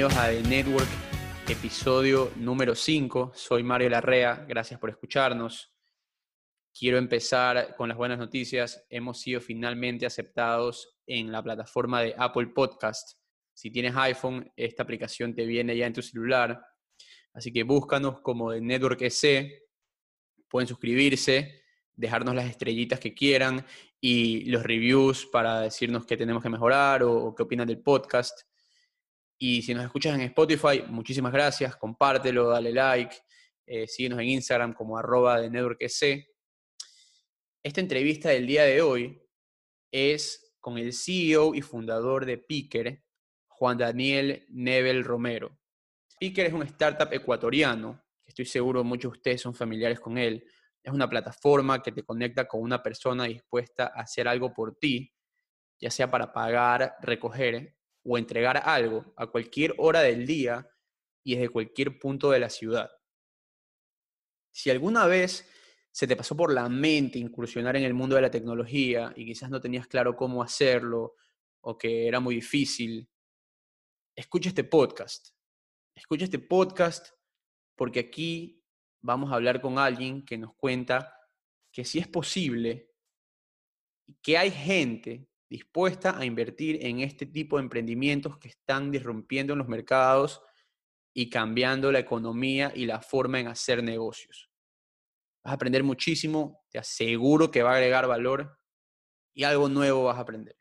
[0.00, 0.88] Bienvenidos a The Network,
[1.46, 3.32] episodio número 5.
[3.34, 5.74] Soy Mario Larrea, gracias por escucharnos.
[6.72, 8.82] Quiero empezar con las buenas noticias.
[8.88, 13.18] Hemos sido finalmente aceptados en la plataforma de Apple Podcast.
[13.52, 16.58] Si tienes iPhone, esta aplicación te viene ya en tu celular.
[17.34, 19.52] Así que búscanos como The Network EC.
[20.48, 21.60] Pueden suscribirse,
[21.94, 23.66] dejarnos las estrellitas que quieran
[24.00, 28.49] y los reviews para decirnos qué tenemos que mejorar o, o qué opinan del podcast.
[29.42, 33.16] Y si nos escuchas en Spotify, muchísimas gracias, compártelo, dale like,
[33.64, 36.28] eh, síguenos en Instagram como arroba de NetworkC.
[37.62, 39.18] Esta entrevista del día de hoy
[39.90, 43.02] es con el CEO y fundador de Picker,
[43.48, 45.58] Juan Daniel Nebel Romero.
[46.18, 50.44] Picker es un startup ecuatoriano, estoy seguro muchos de ustedes son familiares con él.
[50.82, 55.10] Es una plataforma que te conecta con una persona dispuesta a hacer algo por ti,
[55.80, 60.68] ya sea para pagar, recoger o entregar algo a cualquier hora del día
[61.22, 62.90] y desde cualquier punto de la ciudad.
[64.52, 65.48] Si alguna vez
[65.92, 69.50] se te pasó por la mente incursionar en el mundo de la tecnología y quizás
[69.50, 71.14] no tenías claro cómo hacerlo
[71.62, 73.08] o que era muy difícil,
[74.14, 75.30] escucha este podcast.
[75.94, 77.08] Escucha este podcast
[77.76, 78.64] porque aquí
[79.00, 81.14] vamos a hablar con alguien que nos cuenta
[81.72, 82.90] que si es posible,
[84.22, 89.58] que hay gente dispuesta a invertir en este tipo de emprendimientos que están disrumpiendo en
[89.58, 90.40] los mercados
[91.12, 94.48] y cambiando la economía y la forma en hacer negocios.
[95.42, 98.56] Vas a aprender muchísimo, te aseguro que va a agregar valor
[99.34, 100.56] y algo nuevo vas a aprender.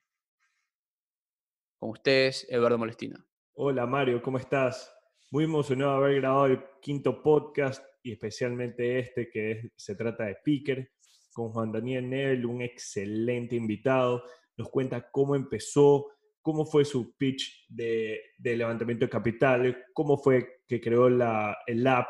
[1.77, 3.23] Con ustedes, Eduardo Molestina.
[3.53, 4.91] Hola Mario, ¿cómo estás?
[5.29, 10.37] Muy emocionado de haber grabado el quinto podcast y especialmente este que se trata de
[10.43, 10.91] Picker
[11.31, 14.23] con Juan Daniel Nebel, un excelente invitado
[14.59, 16.07] nos cuenta cómo empezó,
[16.41, 22.07] cómo fue su pitch de, levantamiento de capital, cómo fue que creó el app.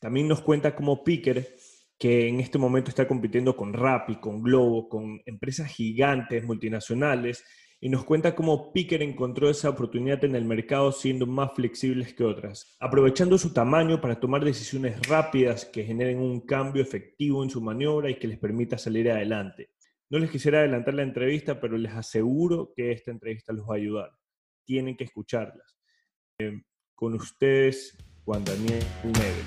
[0.00, 1.56] También nos cuenta cómo Picker,
[1.96, 7.44] que en este momento está compitiendo con Rappi, con Globo, con empresas gigantes multinacionales,
[7.80, 12.24] y nos cuenta cómo Picker encontró esa oportunidad en el mercado siendo más flexibles que
[12.24, 17.60] otras, aprovechando su tamaño para tomar decisiones rápidas que generen un cambio efectivo en su
[17.60, 19.73] maniobra y que les permita salir adelante.
[20.10, 23.78] No les quisiera adelantar la entrevista, pero les aseguro que esta entrevista los va a
[23.78, 24.10] ayudar.
[24.62, 25.78] Tienen que escucharlas.
[26.38, 26.60] Eh,
[26.94, 29.46] con ustedes, Juan Daniel Nebel.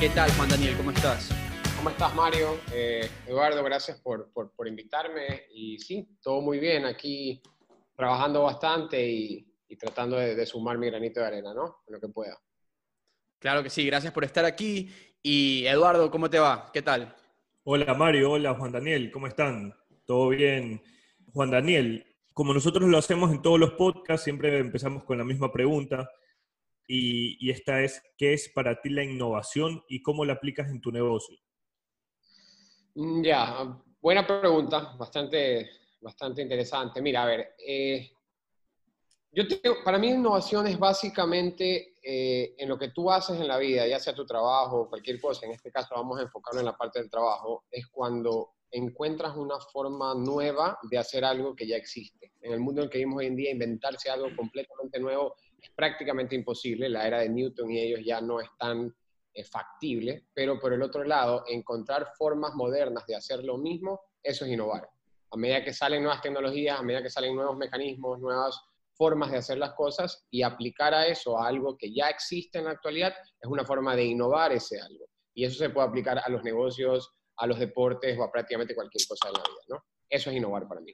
[0.00, 0.74] ¿Qué tal, Juan Daniel?
[0.78, 1.28] ¿Cómo estás?
[1.76, 2.58] ¿Cómo estás, Mario?
[2.72, 5.42] Eh, Eduardo, gracias por, por, por invitarme.
[5.52, 6.86] Y sí, todo muy bien.
[6.86, 7.42] Aquí
[7.94, 11.78] trabajando bastante y, y tratando de, sumar mi granito de arena, ¿no?
[11.86, 12.38] En lo que pueda.
[13.38, 14.90] Claro que sí, gracias por estar aquí.
[15.22, 16.70] Y Eduardo, ¿cómo te va?
[16.72, 17.14] ¿Qué tal?
[17.64, 19.74] Hola Mario, hola Juan Daniel, ¿cómo están?
[20.06, 20.82] ¿Todo bien?
[21.34, 25.52] Juan Daniel, como nosotros lo hacemos en todos los podcasts, siempre empezamos con la misma
[25.52, 26.10] pregunta.
[26.86, 30.80] Y, y esta es, ¿qué es para ti la innovación y cómo la aplicas en
[30.80, 31.36] tu negocio?
[32.94, 37.02] Mm, ya, buena pregunta, bastante, bastante interesante.
[37.02, 38.10] Mira, a ver, eh,
[39.32, 39.44] yo
[39.84, 44.00] para mí innovación es básicamente eh, en lo que tú haces en la vida, ya
[44.00, 47.00] sea tu trabajo o cualquier cosa, en este caso vamos a enfocarlo en la parte
[47.00, 52.32] del trabajo, es cuando encuentras una forma nueva de hacer algo que ya existe.
[52.40, 55.70] En el mundo en el que vivimos hoy en día, inventarse algo completamente nuevo es
[55.70, 56.88] prácticamente imposible.
[56.88, 58.94] La era de Newton y ellos ya no es tan
[59.34, 64.44] eh, factible, pero por el otro lado, encontrar formas modernas de hacer lo mismo, eso
[64.44, 64.88] es innovar.
[65.30, 68.60] A medida que salen nuevas tecnologías, a medida que salen nuevos mecanismos, nuevas
[68.98, 72.64] formas de hacer las cosas y aplicar a eso a algo que ya existe en
[72.64, 75.06] la actualidad es una forma de innovar ese algo.
[75.32, 79.06] Y eso se puede aplicar a los negocios, a los deportes o a prácticamente cualquier
[79.06, 79.84] cosa de la vida, ¿no?
[80.10, 80.92] Eso es innovar para mí.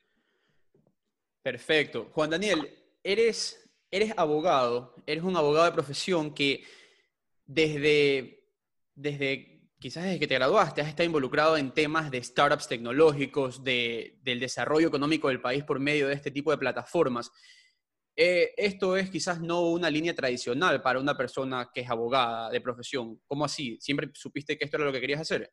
[1.42, 2.10] Perfecto.
[2.12, 6.64] Juan Daniel, eres, eres abogado, eres un abogado de profesión que
[7.46, 8.44] desde,
[8.94, 14.18] desde quizás desde que te graduaste has estado involucrado en temas de startups tecnológicos, de,
[14.22, 17.30] del desarrollo económico del país por medio de este tipo de plataformas.
[18.16, 22.60] Eh, esto es quizás no una línea tradicional para una persona que es abogada de
[22.60, 23.20] profesión.
[23.26, 23.76] ¿Cómo así?
[23.80, 25.50] ¿Siempre supiste que esto era lo que querías hacer?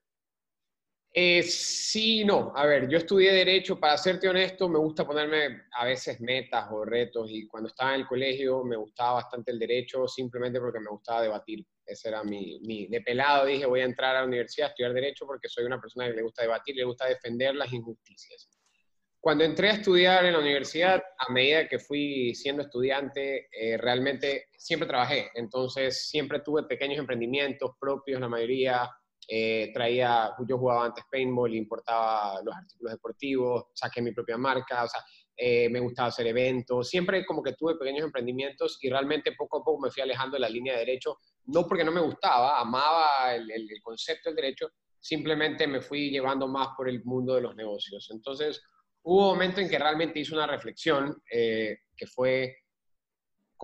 [1.14, 2.54] Eh, sí, no.
[2.56, 6.86] A ver, yo estudié Derecho, para serte honesto, me gusta ponerme a veces metas o
[6.86, 10.90] retos y cuando estaba en el colegio me gustaba bastante el Derecho simplemente porque me
[10.90, 11.66] gustaba debatir.
[11.86, 12.88] Ese era mi, mi...
[12.88, 15.82] De pelado dije, voy a entrar a la universidad a estudiar Derecho porque soy una
[15.82, 18.50] persona que le gusta debatir, le gusta defender las injusticias.
[19.22, 24.48] Cuando entré a estudiar en la universidad, a medida que fui siendo estudiante, eh, realmente
[24.58, 25.30] siempre trabajé.
[25.36, 28.90] Entonces, siempre tuve pequeños emprendimientos propios, la mayoría
[29.28, 34.88] eh, traía, yo jugaba antes paintball, importaba los artículos deportivos, saqué mi propia marca, o
[34.88, 35.02] sea,
[35.38, 39.64] eh, me gustaba hacer eventos, siempre como que tuve pequeños emprendimientos y realmente poco a
[39.64, 43.36] poco me fui alejando de la línea de derecho, no porque no me gustaba, amaba
[43.36, 43.48] el,
[43.84, 44.70] concepto del derecho,
[45.00, 48.10] simplemente me fui llevando más por el mundo de los negocios.
[48.12, 48.62] Entonces,
[49.04, 52.56] hubo un momento en que realmente hice una reflexión eh, que fue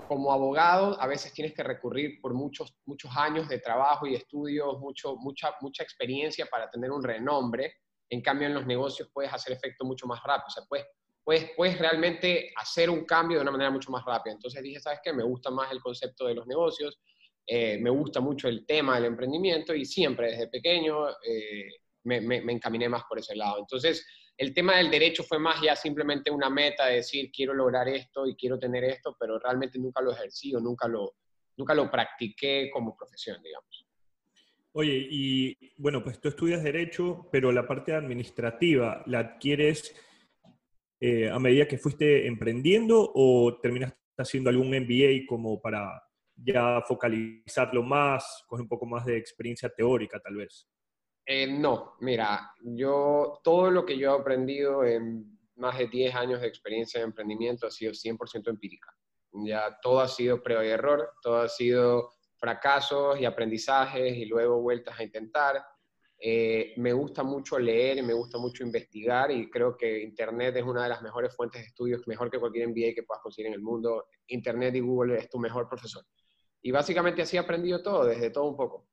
[0.07, 4.79] como abogado a veces tienes que recurrir por muchos, muchos años de trabajo y estudios,
[4.79, 7.77] mucho, mucha, mucha experiencia para tener un renombre.
[8.09, 10.47] En cambio, en los negocios puedes hacer efecto mucho más rápido.
[10.47, 10.85] O sea, puedes,
[11.23, 14.33] puedes, puedes realmente hacer un cambio de una manera mucho más rápida.
[14.33, 15.11] Entonces dije, ¿sabes qué?
[15.13, 16.99] Me gusta más el concepto de los negocios,
[17.45, 21.71] eh, me gusta mucho el tema del emprendimiento y siempre desde pequeño eh,
[22.03, 23.57] me, me, me encaminé más por ese lado.
[23.59, 24.05] Entonces,
[24.37, 28.27] el tema del derecho fue más ya simplemente una meta de decir quiero lograr esto
[28.27, 31.15] y quiero tener esto, pero realmente nunca lo ejercí o nunca lo,
[31.57, 33.87] nunca lo practiqué como profesión, digamos.
[34.73, 39.95] Oye, y bueno, pues tú estudias derecho, pero la parte administrativa la adquieres
[40.99, 46.03] eh, a medida que fuiste emprendiendo o terminaste haciendo algún MBA como para
[46.35, 50.67] ya focalizarlo más, con un poco más de experiencia teórica tal vez?
[51.29, 56.39] Eh, no, mira, yo todo lo que yo he aprendido en más de 10 años
[56.39, 58.95] de experiencia de emprendimiento ha sido 100% empírica.
[59.33, 64.61] Ya todo ha sido prueba y error, todo ha sido fracasos y aprendizajes y luego
[64.61, 65.61] vueltas a intentar.
[66.17, 70.63] Eh, me gusta mucho leer y me gusta mucho investigar y creo que Internet es
[70.63, 73.53] una de las mejores fuentes de estudios, mejor que cualquier MBA que puedas conseguir en
[73.55, 74.05] el mundo.
[74.27, 76.05] Internet y Google es tu mejor profesor.
[76.61, 78.87] Y básicamente así he aprendido todo, desde todo un poco.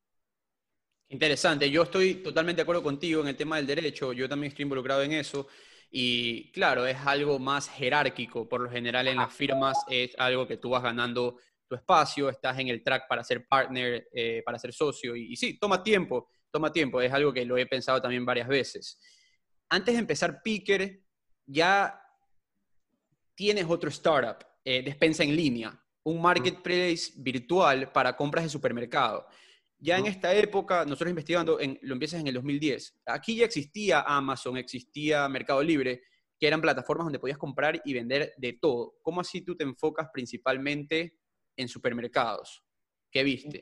[1.08, 4.64] Interesante, yo estoy totalmente de acuerdo contigo en el tema del derecho, yo también estoy
[4.64, 5.46] involucrado en eso.
[5.90, 10.56] Y claro, es algo más jerárquico, por lo general en las firmas es algo que
[10.56, 14.72] tú vas ganando tu espacio, estás en el track para ser partner, eh, para ser
[14.72, 15.14] socio.
[15.14, 19.00] Y, sí, toma tiempo, toma tiempo, es algo que lo he pensado también varias veces.
[19.68, 21.00] Antes de empezar Picker,
[21.46, 22.00] ya
[23.34, 29.28] tienes otro startup, eh, despensa en línea, un marketplace virtual para compras de supermercado.
[29.78, 34.00] Ya en esta época, nosotros investigando, en, lo empiezas en el 2010, aquí ya existía
[34.00, 36.02] Amazon, existía Mercado Libre,
[36.38, 38.96] que eran plataformas donde podías comprar y vender de todo.
[39.02, 41.18] ¿Cómo así tú te enfocas principalmente
[41.56, 42.64] en supermercados?
[43.10, 43.60] ¿Qué viste?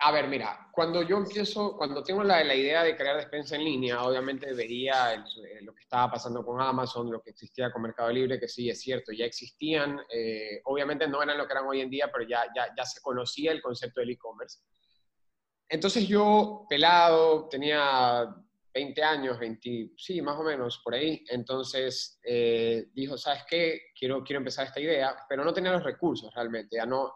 [0.00, 3.64] A ver, mira, cuando yo empiezo, cuando tengo la, la idea de crear despensa en
[3.64, 8.10] línea, obviamente vería eh, lo que estaba pasando con Amazon, lo que existía con Mercado
[8.12, 11.80] Libre, que sí, es cierto, ya existían, eh, obviamente no eran lo que eran hoy
[11.80, 14.60] en día, pero ya, ya, ya se conocía el concepto del e-commerce.
[15.68, 18.34] Entonces yo, pelado, tenía
[18.72, 21.24] 20 años, 20, sí, más o menos, por ahí.
[21.28, 23.80] Entonces eh, dijo, ¿sabes qué?
[23.98, 26.76] Quiero, quiero empezar esta idea, pero no tenía los recursos realmente.
[26.76, 27.12] Ya no,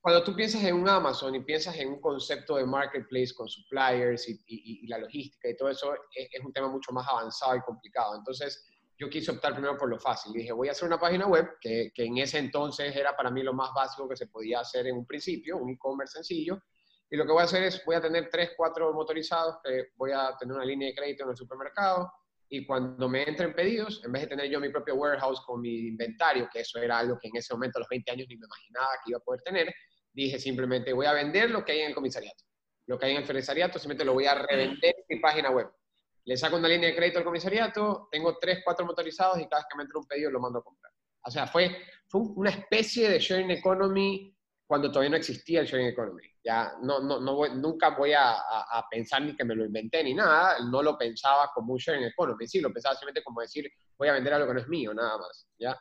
[0.00, 4.26] cuando tú piensas en un Amazon y piensas en un concepto de marketplace con suppliers
[4.46, 8.16] y, la logística y todo eso, es, es, un tema mucho más avanzado y complicado.
[8.16, 8.64] Entonces
[8.96, 10.32] yo quise optar primero por lo fácil.
[10.32, 13.42] Dije, voy a hacer una página web, que, que en ese entonces era para mí
[13.42, 16.62] lo más básico que se podía hacer en un principio, un e-commerce sencillo
[17.10, 20.12] y lo que voy a hacer es, voy a tener tres, cuatro motorizados que voy
[20.12, 22.10] a tener una línea de crédito en el supermercado
[22.50, 25.88] y cuando me entren pedidos, en vez de tener yo mi propio warehouse con mi
[25.88, 28.46] inventario, que eso era algo que en ese momento a los 20 años ni me
[28.46, 29.74] imaginaba que iba a poder tener,
[30.12, 32.44] dije simplemente voy a vender lo que hay en el comisariato.
[32.86, 35.70] Lo que hay en el comisariato simplemente lo voy a revender en mi página web.
[36.24, 39.66] Le saco una línea de crédito al comisariato, tengo tres, cuatro motorizados y cada vez
[39.70, 40.92] que me entra un pedido lo mando a comprar.
[41.24, 44.37] O sea, fue, fue una especie de sharing economy
[44.68, 46.22] cuando todavía no existía el sharing economy.
[46.44, 50.04] Ya no, no, no voy, nunca voy a, a, pensar ni que me lo inventé
[50.04, 53.66] ni nada, no lo pensaba como un sharing economy, sí, lo pensaba simplemente como decir,
[53.96, 55.76] voy a vender algo que no es mío, nada más, ¿ya?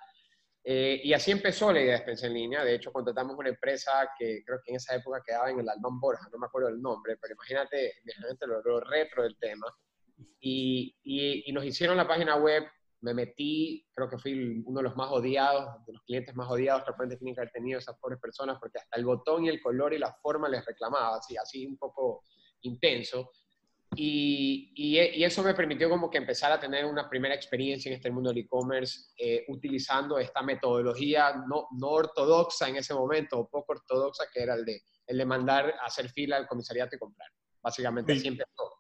[0.64, 2.64] Eh, y así empezó la idea de Despensa en línea.
[2.64, 6.00] De hecho, contratamos una empresa que creo que en esa época quedaba en el Albán
[6.00, 9.68] Borja, no me acuerdo el nombre, pero imagínate, imagínate lo, lo retro del tema.
[10.40, 12.64] Y, y, y, nos hicieron la página web
[13.02, 16.84] me metí, creo que fui uno de los más odiados, de los clientes más odiados
[16.84, 19.62] que repente tienen que haber tenido esas pobres personas, porque hasta el botón y el
[19.62, 22.24] color y la forma les reclamaba, así, así un poco
[22.62, 23.32] intenso.
[23.96, 28.12] Y, y, eso me permitió como que empezar a tener una primera experiencia en este
[28.12, 33.74] mundo del e-commerce eh, utilizando esta metodología no, no, ortodoxa en ese momento, o poco
[33.74, 37.30] ortodoxa, que era el de, el de mandar a hacer fila al comisariato y comprar.
[37.62, 38.77] Básicamente así empezó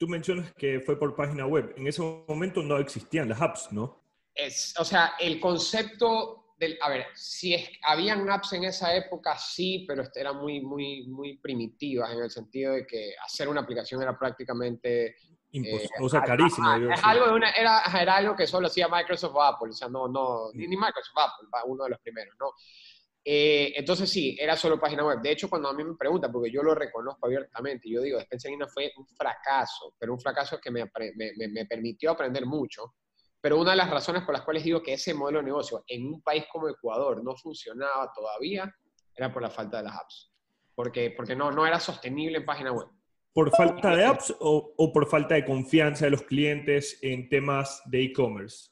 [0.00, 1.74] tú mencionas que fue por página web.
[1.76, 4.02] En ese momento no existían las apps, ¿no?
[4.34, 9.36] Es, o sea, el concepto del, a ver, si es, habían apps en esa época,
[9.36, 14.00] sí, pero eran muy, muy, muy primitivas en el sentido de que hacer una aplicación
[14.02, 15.16] era prácticamente...
[15.52, 16.74] Imposible, eh, o sea, carísimo.
[16.92, 19.88] es algo de una, era, era, algo que solo hacía Microsoft o Apple, o sea,
[19.88, 22.52] no, no, ni, ni Microsoft Apple, uno de los primeros, ¿no?
[23.22, 25.20] Eh, entonces sí, era solo página web.
[25.20, 28.52] De hecho, cuando a mí me preguntan, porque yo lo reconozco abiertamente, yo digo, Spencer
[28.72, 32.94] fue un fracaso, pero un fracaso que me, me, me, permitió aprender mucho.
[33.40, 36.06] Pero una de las razones por las cuales digo que ese modelo de negocio en
[36.06, 38.74] un país como Ecuador no funcionaba todavía
[39.14, 40.32] era por la falta de las apps.
[40.74, 42.88] Porque, porque no, no era sostenible en página web.
[43.32, 47.82] ¿Por falta de apps o, o por falta de confianza de los clientes en temas
[47.86, 48.69] de e-commerce?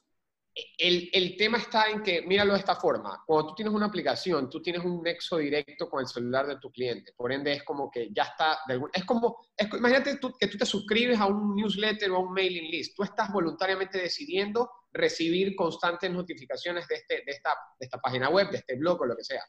[0.77, 4.61] El, tema está en que, míralo de esta forma, cuando tú tienes una aplicación, tú
[4.61, 8.09] tienes un nexo directo con el celular de tu cliente, por ende es como que
[8.11, 8.59] ya está,
[8.93, 9.37] es como,
[9.77, 13.31] imagínate que tú te suscribes a un newsletter o a un mailing list, tú estás
[13.31, 18.75] voluntariamente decidiendo recibir constantes notificaciones de, este, de, esta, de esta página web, de este
[18.75, 19.43] blog o lo que sea.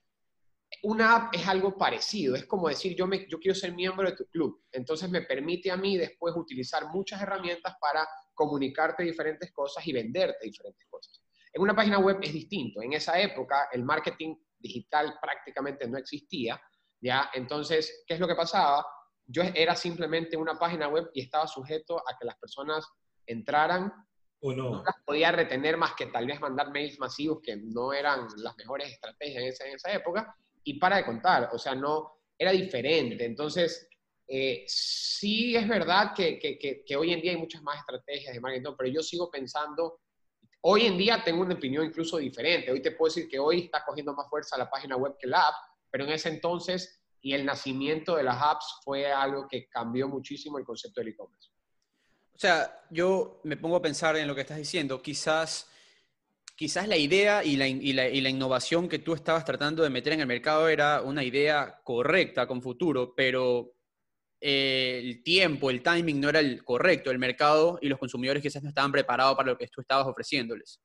[0.82, 4.16] Una app es algo parecido, es como decir, yo, me, yo quiero ser miembro de
[4.16, 9.86] tu club, entonces me permite a mí después utilizar muchas herramientas para comunicarte diferentes cosas
[9.86, 11.22] y venderte diferentes cosas.
[11.52, 12.80] En una página web es distinto.
[12.80, 16.60] En esa época el marketing digital prácticamente no existía,
[17.00, 17.30] ¿ya?
[17.34, 18.86] Entonces, ¿qué es lo que pasaba?
[19.26, 22.86] Yo era simplemente una página web y estaba sujeto a que las personas
[23.26, 23.92] entraran
[24.40, 24.70] o no.
[24.70, 28.56] no las podía retener más que tal vez mandar mails masivos que no eran las
[28.56, 32.52] mejores estrategias en esa, en esa época y para de contar, o sea, no, era
[32.52, 33.24] diferente.
[33.24, 33.88] Entonces,
[34.26, 38.72] eh, sí es verdad que, que, hoy en día hay muchas más estrategias de marketing,
[38.78, 40.00] pero yo sigo pensando,
[40.62, 42.70] hoy en día tengo una opinión incluso diferente.
[42.70, 45.48] Hoy te puedo decir que hoy está cogiendo más fuerza la página web que la
[45.48, 45.54] app,
[45.90, 50.58] pero en ese entonces y el nacimiento de las apps fue algo que cambió muchísimo
[50.58, 51.50] el concepto del e-commerce.
[52.34, 55.02] O sea, yo me pongo a pensar en lo que estás diciendo.
[55.02, 55.69] Quizás,
[56.60, 60.68] quizás la idea y la, innovación que tú estabas tratando de meter en el mercado
[60.68, 63.72] era una idea correcta con futuro, pero
[64.38, 68.68] el tiempo, el timing no era el correcto, el mercado y los consumidores quizás no
[68.68, 70.82] estaban preparados para lo que tú estabas ofreciéndoles.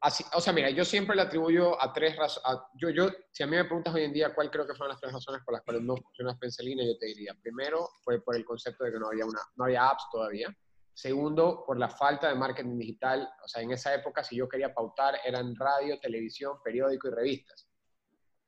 [0.00, 2.62] Así, o sea, mira, yo siempre le atribuyo a tres razones.
[2.80, 5.00] Yo, yo, si a mí me preguntas hoy en día cuál creo que fueron las
[5.00, 8.46] tres razones por las cuales no funciona Spencelina, yo te diría, primero fue por el
[8.46, 10.56] concepto de que no había, una, no había apps todavía.
[10.98, 13.30] Segundo, por la falta de marketing digital.
[13.44, 17.68] O sea, en esa época, si yo quería pautar, eran radio, televisión, periódico y revistas.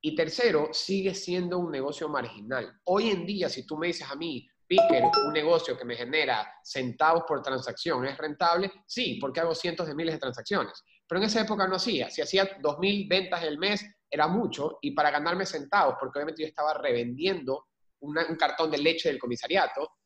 [0.00, 2.80] Y tercero, sigue siendo un negocio marginal.
[2.86, 6.44] Hoy en día, si tú me dices a mí, Picker, un negocio que me genera
[6.64, 8.72] centavos por transacción, ¿es rentable?
[8.84, 10.82] Sí, porque hago cientos de miles de transacciones.
[11.06, 12.10] Pero en esa época no hacía.
[12.10, 14.78] Si hacía 2.000 ventas el mes, era mucho.
[14.82, 17.68] Y para ganarme centavos, porque obviamente yo estaba revendiendo
[18.00, 19.99] un cartón de leche del comisariato,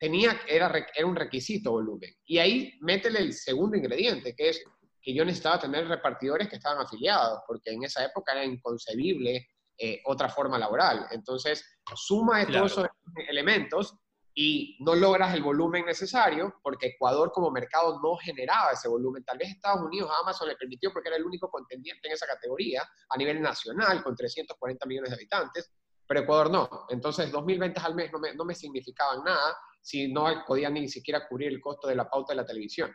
[0.00, 2.10] tenía, era, era un requisito volumen.
[2.24, 4.64] Y ahí métele el segundo ingrediente, que es
[5.02, 9.46] que yo necesitaba tener repartidores que estaban afiliados, porque en esa época era inconcebible
[9.78, 11.06] eh, otra forma laboral.
[11.10, 11.64] Entonces,
[11.94, 12.86] suma de todos esos
[13.28, 13.94] elementos
[14.34, 19.24] y no logras el volumen necesario porque Ecuador como mercado no generaba ese volumen.
[19.24, 22.88] Tal vez Estados Unidos, Amazon le permitió porque era el único contendiente en esa categoría
[23.08, 25.72] a nivel nacional con 340 millones de habitantes,
[26.06, 26.86] pero Ecuador no.
[26.88, 30.88] Entonces, 2.000 ventas al mes no me, no me significaban nada si no podía ni
[30.88, 32.90] siquiera cubrir el costo de la pauta de la televisión.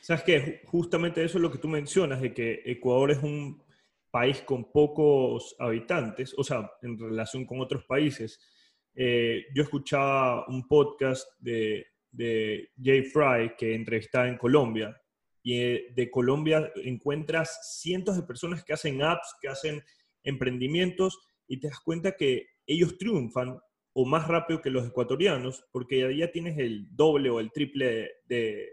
[0.00, 3.62] Sabes que justamente eso es lo que tú mencionas, de que Ecuador es un
[4.10, 8.38] país con pocos habitantes, o sea, en relación con otros países.
[8.94, 14.94] Eh, yo escuchaba un podcast de, de Jay Fry que entrevistaba en Colombia
[15.42, 19.82] y eh, de Colombia encuentras cientos de personas que hacen apps, que hacen
[20.22, 23.58] emprendimientos y te das cuenta que ellos triunfan
[23.94, 28.68] o más rápido que los ecuatorianos porque ya tienes el doble o el triple de,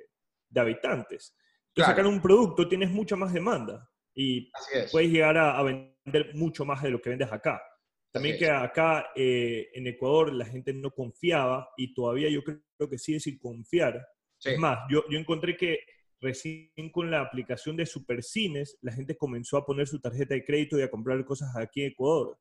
[0.50, 1.36] de habitantes.
[1.70, 4.52] Entonces, sacar un producto tienes mucha más demanda y
[4.92, 7.62] puedes llegar a, vender mucho más de lo que vendes acá.
[8.12, 12.98] También que acá eh, en Ecuador la gente no confiaba y todavía yo creo que
[12.98, 14.04] sigue sin confiar.
[14.44, 15.80] Es más, yo, yo encontré que
[16.20, 20.78] recién con la aplicación de Supercines la gente comenzó a poner su tarjeta de crédito
[20.78, 22.38] y a comprar cosas aquí en Ecuador.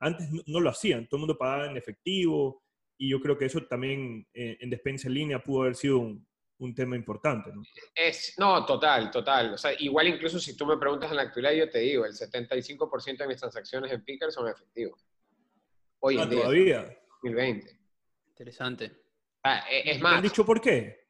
[0.00, 2.62] Antes no, lo hacían, todo el mundo pagaba en efectivo
[2.98, 6.26] y yo creo que eso también eh, en despensa en línea pudo haber sido un,
[6.60, 7.62] un tema importante, ¿no?
[7.94, 9.54] Es, no, total, total.
[9.54, 12.12] O sea, igual incluso si tú me preguntas en la actualidad, yo te digo, el
[12.12, 15.06] 75% de mis transacciones en Picker son efectivos.
[16.00, 16.40] Hoy en ah, día.
[16.40, 16.98] todavía.
[17.22, 17.78] 2020.
[18.28, 18.92] Interesante.
[19.42, 20.12] Ah, e, es más.
[20.12, 21.08] ¿Te han dicho por qué?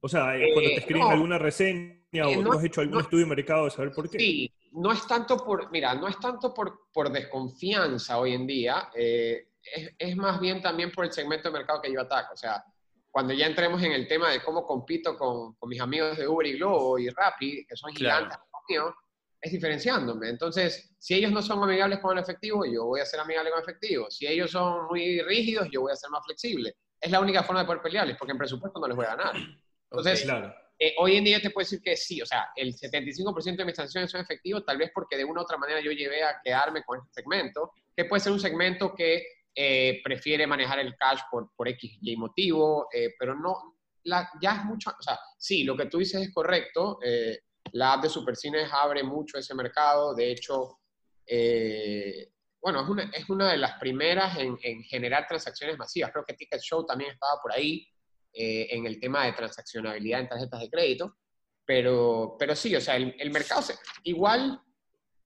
[0.00, 3.00] O sea, eh, cuando te eh, escriben alguna reseña o eh, no, has hecho algún
[3.00, 4.18] estudio de mercado de saber por qué.
[4.18, 8.90] Sí, no es tanto por, mira, no es tanto por, por desconfianza hoy en día,
[8.94, 9.44] es,
[9.98, 12.34] es, más bien también por el segmento de mercado que yo ataco.
[12.34, 12.64] O sea,
[13.10, 16.46] cuando ya entremos en el tema de cómo compito con, con mis amigos de Uber
[16.46, 18.38] y Globo y Rappi, que son gigantes
[19.40, 20.28] es diferenciándome.
[20.28, 23.58] Entonces, si ellos no son amigables con el efectivo, yo voy a ser amigable con
[23.58, 24.10] el efectivo.
[24.10, 26.74] Si ellos son muy rígidos, yo voy a ser más flexible.
[27.00, 29.36] Es la única forma de poder pelearles, porque en presupuesto no les voy a ganar.
[29.90, 30.26] Entonces,
[30.78, 33.74] eh, hoy en día te puedo decir que sí, o sea, el 75% de mis
[33.74, 36.84] transacciones son efectivos, tal vez porque de una u otra manera yo llevé a quedarme
[36.84, 41.50] con este segmento, que puede ser un segmento que eh, prefiere manejar el cash por,
[41.56, 45.76] por X y motivo, eh, pero no, la, ya es mucho, o sea, sí, lo
[45.76, 46.98] que tú dices es correcto,
[47.72, 50.78] la app de Supercines abre mucho ese mercado, de hecho,
[52.60, 56.34] bueno, es una, es una de las primeras en, en generar transacciones masivas, creo que
[56.34, 57.88] Ticket Show también estaba por ahí,
[58.36, 61.16] eh, en el tema de transaccionabilidad en tarjetas de crédito.
[61.64, 63.74] Pero, pero sí, o sea, el, el mercado, se,
[64.04, 64.60] igual,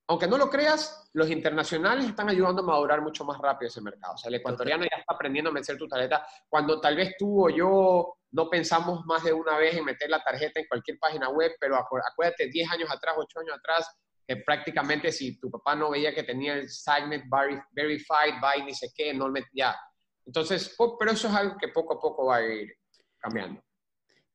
[0.06, 4.14] aunque no lo creas, los internacionales están ayudando a madurar mucho más rápido ese mercado.
[4.14, 6.24] O sea, el ecuatoriano ya está aprendiendo a meter tu tarjeta.
[6.48, 10.22] Cuando tal vez tú o yo no pensamos más de una vez en meter la
[10.22, 13.88] tarjeta en cualquier página web, pero acuérdate, 10 años atrás, 8 años atrás,
[14.26, 17.24] que prácticamente si tu papá no veía que tenía el Signet
[17.72, 19.76] Verified by ni sé qué, no ya.
[20.24, 22.72] Entonces, pero eso es algo que poco a poco va a ir,
[23.20, 23.62] cambiando.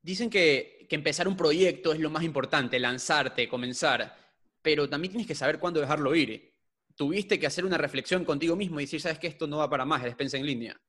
[0.00, 4.16] Dicen que, que empezar un proyecto es lo más importante, lanzarte, comenzar,
[4.62, 6.54] pero también tienes que saber cuándo dejarlo ir.
[6.94, 9.84] Tuviste que hacer una reflexión contigo mismo y decir, sabes que esto no va para
[9.84, 10.80] más, es despensa en línea.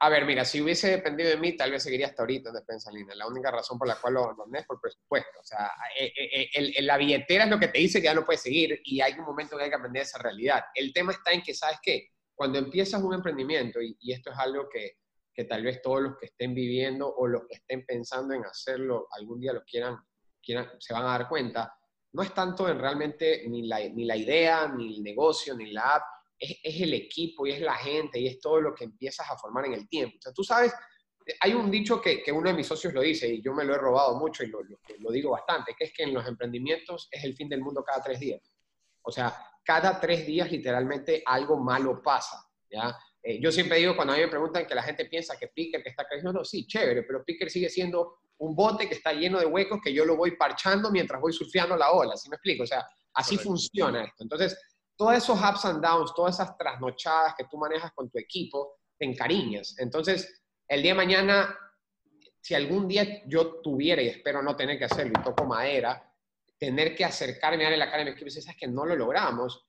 [0.00, 2.90] A ver, mira, si hubiese dependido de mí, tal vez seguiría hasta ahorita en despensa
[2.90, 3.16] en línea.
[3.16, 5.40] La única razón por la cual lo abandoné es por presupuesto.
[5.40, 8.24] O sea, eh, eh, eh, la billetera es lo que te dice que ya no
[8.24, 10.62] puedes seguir y hay un momento que hay que aprender esa realidad.
[10.72, 12.10] El tema está en que, ¿sabes qué?
[12.32, 14.98] Cuando empiezas un emprendimiento, y esto es algo que,
[15.38, 19.06] que tal vez todos los que estén viviendo o los que estén pensando en hacerlo
[19.12, 19.96] algún día lo quieran,
[20.42, 21.72] quieran se van a dar cuenta,
[22.12, 25.94] no es tanto en realmente ni la, ni la idea, ni el negocio, ni la
[25.94, 26.02] app,
[26.36, 29.66] es, el equipo y es la gente y es todo lo que empiezas a formar
[29.66, 30.16] en el tiempo.
[30.18, 30.74] O sea, tú sabes,
[31.38, 33.76] hay un dicho que, que uno de mis socios lo dice y yo me lo
[33.76, 37.06] he robado mucho y lo, lo, lo digo bastante, que es que en los emprendimientos
[37.12, 38.42] es el fin del mundo cada tres días.
[39.02, 42.92] O sea, cada tres días literalmente algo malo pasa, ¿ya?
[43.28, 45.82] Eh, yo siempre digo, cuando a mí me preguntan que la gente piensa que Picker
[45.82, 49.44] que está creciendo, sí, chévere, pero Picker sigue siendo un bote que está lleno de
[49.44, 52.62] huecos que yo lo voy parchando mientras voy surfeando la ola, ¿sí me explico?
[52.62, 54.22] O sea, así funciona esto.
[54.22, 54.58] Entonces,
[54.96, 59.04] todos esos ups and downs, todas esas trasnochadas que tú manejas con tu equipo, te
[59.04, 59.74] encariñas.
[59.78, 61.54] Entonces, el día de mañana,
[62.40, 66.02] si algún día yo tuviera, y espero no tener que hacerlo, y toco madera,
[66.58, 68.96] tener que acercarme a la cara de mi equipo y decir, es que no lo
[68.96, 69.67] logramos,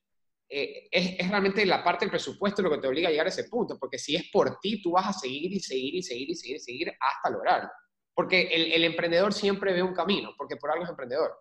[0.52, 3.44] eh, es, realmente la parte del presupuesto lo que te obliga a llegar a ese
[3.44, 6.36] punto, porque si es por ti, tú vas a seguir y seguir y seguir y
[6.36, 7.70] seguir y seguir hasta lograrlo.
[8.16, 11.32] Porque el, emprendedor siempre ve un camino, porque por algo es emprendedor.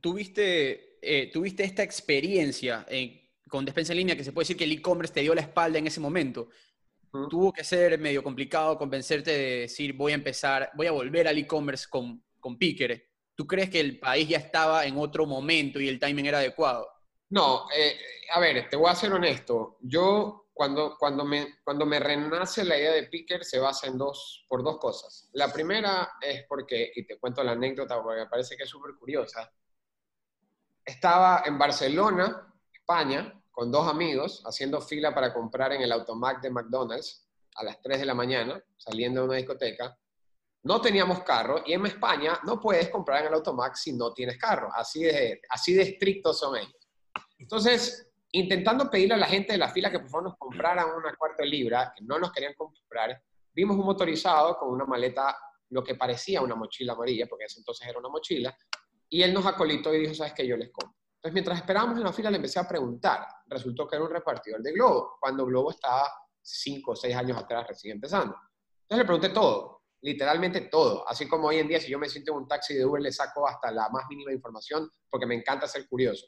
[0.00, 2.84] Tuviste, eh, tuviste esta experiencia
[3.48, 5.78] con despensa en línea que se puede decir que el e-commerce te dio la espalda
[5.78, 6.50] en ese momento.
[7.30, 11.38] Tuvo que ser medio complicado convencerte de decir voy a empezar, voy a volver al
[11.38, 13.08] e-commerce con, con Picker.
[13.34, 16.97] ¿Tú crees que el país ya estaba en otro momento y el timing era adecuado?
[17.30, 17.98] No, eh,
[18.32, 19.76] a ver, te voy a ser honesto.
[19.80, 24.46] Yo, cuando, cuando, me, cuando me renace la idea de Picker, se basa en dos,
[24.48, 25.28] por dos cosas.
[25.32, 28.94] La primera es porque, y te cuento la anécdota porque me parece que es súper
[28.94, 29.50] curiosa.
[30.84, 36.50] Estaba en Barcelona, España, con dos amigos, haciendo fila para comprar en el automac de
[36.50, 39.98] McDonald's a las 3 de la mañana, saliendo de una discoteca.
[40.62, 44.38] No teníamos carro y en España no puedes comprar en el automac si no tienes
[44.38, 44.70] carro.
[44.74, 46.77] Así de, así de estrictos son ellos.
[47.38, 51.14] Entonces, intentando pedirle a la gente de la fila que por favor nos compraran una
[51.16, 53.22] cuarta libra, que no nos querían comprar,
[53.54, 55.36] vimos un motorizado con una maleta,
[55.70, 58.56] lo que parecía una mochila amarilla, porque ese entonces era una mochila,
[59.08, 60.46] y él nos acolitó y dijo, ¿sabes qué?
[60.46, 60.94] Yo les compro.
[61.16, 63.26] Entonces, mientras esperábamos en la fila, le empecé a preguntar.
[63.46, 66.08] Resultó que era un repartidor de Globo, cuando Globo estaba
[66.40, 68.36] cinco o seis años atrás recién empezando.
[68.82, 71.08] Entonces le pregunté todo, literalmente todo.
[71.08, 73.12] Así como hoy en día, si yo me siento en un taxi de Uber, le
[73.12, 76.26] saco hasta la más mínima información porque me encanta ser curioso.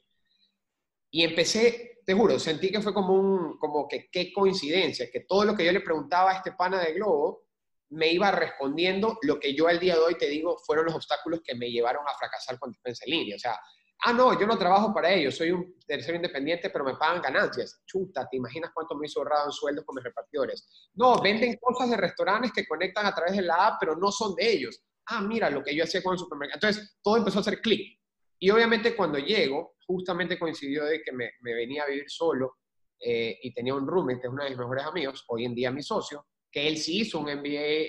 [1.11, 5.45] Y empecé, te juro, sentí que fue como un, como que qué coincidencia, que todo
[5.45, 7.45] lo que yo le preguntaba a este pana de Globo
[7.91, 11.41] me iba respondiendo lo que yo al día de hoy te digo fueron los obstáculos
[11.45, 13.37] que me llevaron a fracasar con defensa en línea.
[13.37, 13.59] O sea,
[14.05, 17.83] ah, no, yo no trabajo para ellos, soy un tercero independiente, pero me pagan ganancias.
[17.87, 20.91] Chuta, ¿te imaginas cuánto me hizo ahorrado en sueldos con mis repartidores?
[20.95, 24.35] No, venden cosas de restaurantes que conectan a través de la app, pero no son
[24.37, 24.81] de ellos.
[25.07, 26.59] Ah, mira, lo que yo hacía con el supermercado.
[26.63, 27.99] Entonces, todo empezó a hacer clic.
[28.39, 32.59] Y obviamente cuando llego, justamente coincidió de que me, venía a vivir solo
[33.01, 35.71] eh, y tenía un roommate, que es uno de mis mejores amigos, hoy en día
[35.71, 37.89] mi socio, que él sí hizo un MBA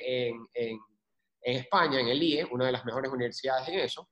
[0.54, 0.80] en,
[1.44, 4.10] España, en el IE, una de las mejores universidades en eso,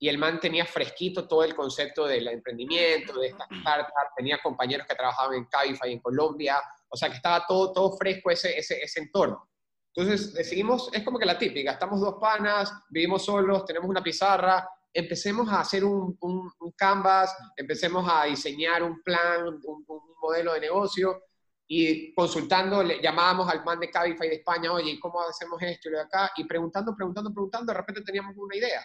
[0.00, 4.86] y el man tenía fresquito todo el concepto del emprendimiento, de esta startup, tenía compañeros
[4.86, 6.56] que trabajaban en Cabify en Colombia,
[6.88, 9.48] o sea que estaba todo, todo fresco ese, ese, ese entorno.
[9.94, 14.68] Entonces decidimos, es como que la típica, estamos dos panas, vivimos solos, tenemos una pizarra,
[14.92, 19.84] empecemos a hacer un, un, canvas, empecemos a diseñar un plan, un,
[20.20, 21.22] modelo de negocio
[21.68, 25.92] y consultando, le llamábamos al man de Cabify de España, oye, ¿cómo hacemos esto y
[25.92, 26.32] lo de acá?
[26.36, 28.84] Y preguntando, preguntando, preguntando, de repente teníamos una idea.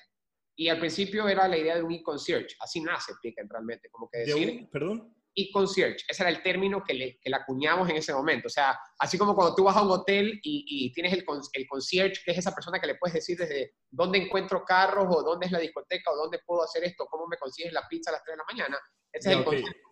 [0.55, 4.19] Y al principio era la idea de un e-concierge, así nace Pickett realmente, como que
[4.19, 4.69] decir...
[4.71, 5.15] ¿Perdón?
[5.35, 8.47] E-concierge, ese era el término que le, que le acuñamos en ese momento.
[8.47, 11.67] O sea, así como cuando tú vas a un hotel y, y tienes el, el
[11.67, 15.47] concierge, que es esa persona que le puedes decir desde dónde encuentro carros o dónde
[15.47, 18.23] es la discoteca o dónde puedo hacer esto, cómo me consigues la pizza a las
[18.23, 18.79] 3 de la mañana.
[19.11, 19.43] Ese es el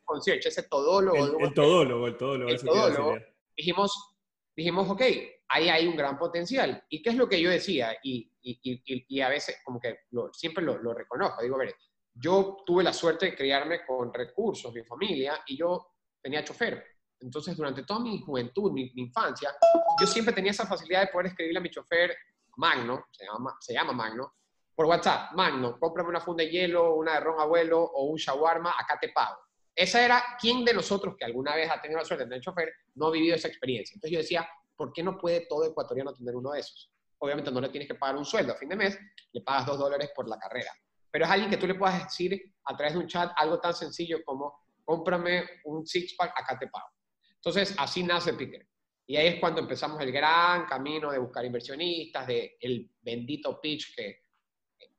[0.04, 1.40] concierge, ese todólogo.
[1.40, 2.50] El, el todólogo, el todólogo.
[2.52, 3.18] El todólogo.
[3.56, 4.16] Dijimos,
[4.56, 5.02] dijimos, ok,
[5.50, 6.84] ahí hay un gran potencial.
[6.90, 7.96] ¿Y qué es lo que yo decía?
[8.04, 10.00] Y, y, y a veces, como que
[10.34, 11.42] siempre lo, lo, reconozco.
[11.42, 11.76] Digo, a ver,
[12.14, 16.86] yo tuve la suerte de criarme con recursos, mi familia, y yo tenía chofer.
[17.20, 19.56] Entonces, durante toda mi juventud, mi, infancia,
[20.00, 22.16] yo siempre tenía esa facilidad de poder escribirle a mi chofer
[22.58, 24.34] Magno, se llama, se llama Magno,
[24.76, 28.74] por WhatsApp, Magno, cómprame una funda de hielo, una de ron abuelo o un shawarma,
[28.78, 29.38] acá te pago.
[29.76, 32.74] Esa era quien de nosotros que alguna vez ha tenido la suerte de tener chofer
[32.96, 33.94] no ha vivido esa experiencia.
[33.94, 36.92] Entonces yo decía, ¿por qué no puede todo ecuatoriano tener uno de esos?
[37.20, 38.98] Obviamente no le tienes que pagar un sueldo a fin de mes,
[39.32, 40.72] le pagas dos dólares por la carrera.
[41.12, 43.74] Pero es alguien que tú le puedas decir a través de un chat algo tan
[43.74, 46.88] sencillo como, cómprame un six-pack, acá te pago.
[47.36, 48.66] Entonces, así nace Picker.
[49.08, 53.96] Y ahí es cuando empezamos el gran camino de buscar inversionistas, de el bendito pitch,
[53.96, 54.22] que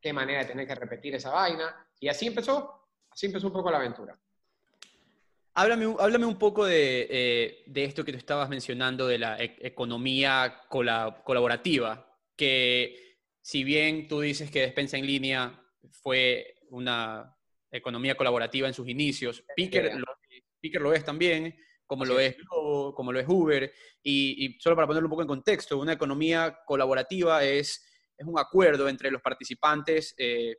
[0.02, 1.88] qué manera de tener que repetir esa vaina.
[2.00, 4.18] Y así empezó, así empezó un poco la aventura.
[5.54, 9.56] Háblame, háblame un poco de, eh, de, esto que tú estabas mencionando de la e,
[9.60, 17.36] economía colaborativa, que si bien tú dices que Despensa en línea fue una
[17.70, 23.12] economía colaborativa en sus inicios, Picker lo, lo es también, como lo es Globo, como
[23.12, 27.44] lo es Uber, y, y, solo para ponerlo un poco en contexto, una economía colaborativa
[27.44, 27.84] es,
[28.16, 30.56] es un acuerdo entre los participantes eh,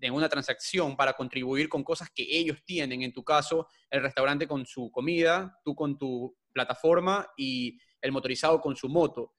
[0.00, 3.02] en una transacción para contribuir con cosas que ellos tienen.
[3.02, 8.60] En tu caso, el restaurante con su comida, tú con tu plataforma y el motorizado
[8.60, 9.34] con su moto.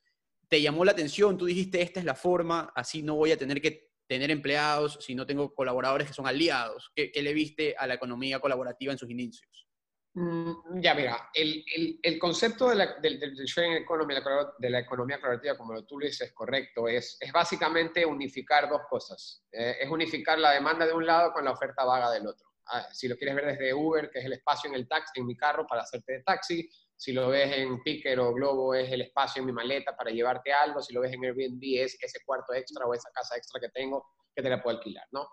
[0.47, 3.61] Te llamó la atención, tú dijiste, esta es la forma, así no voy a tener
[3.61, 6.91] que tener empleados si no tengo colaboradores que son aliados.
[6.95, 9.67] ¿Qué, le viste a la economía colaborativa en sus inicios?
[10.13, 11.65] Mm, ya, mira, el,
[12.01, 14.15] el, concepto de la, del, sharing economy,
[14.59, 19.43] de la economía colaborativa, como tú lo dices, correcto, es, es básicamente unificar dos cosas.
[19.51, 22.47] Eh, es unificar la demanda de un lado con la oferta vaga del otro.
[22.67, 25.27] Ah, si lo quieres ver desde Uber, que es el espacio en el taxi, en
[25.27, 29.01] mi carro para hacerte de taxi, si lo ves en Picker o Globo es el
[29.01, 32.53] espacio en mi maleta para llevarte algo, si lo ves en Airbnb es ese cuarto
[32.53, 35.27] extra o esa casa extra que tengo que te la puedo alquilar, ¿no?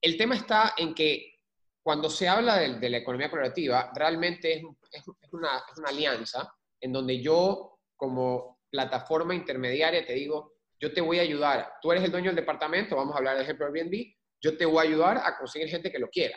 [0.00, 1.34] El tema está en que
[1.82, 6.50] cuando se habla de, la economía colaborativa, realmente es, una, alianza
[6.80, 11.74] en donde yo, como plataforma intermediaria, te digo, yo te voy a ayudar.
[11.82, 14.78] Tú eres el dueño del departamento, vamos a hablar de ejemplo Airbnb, yo te voy
[14.78, 16.36] a ayudar a conseguir gente que lo quiera.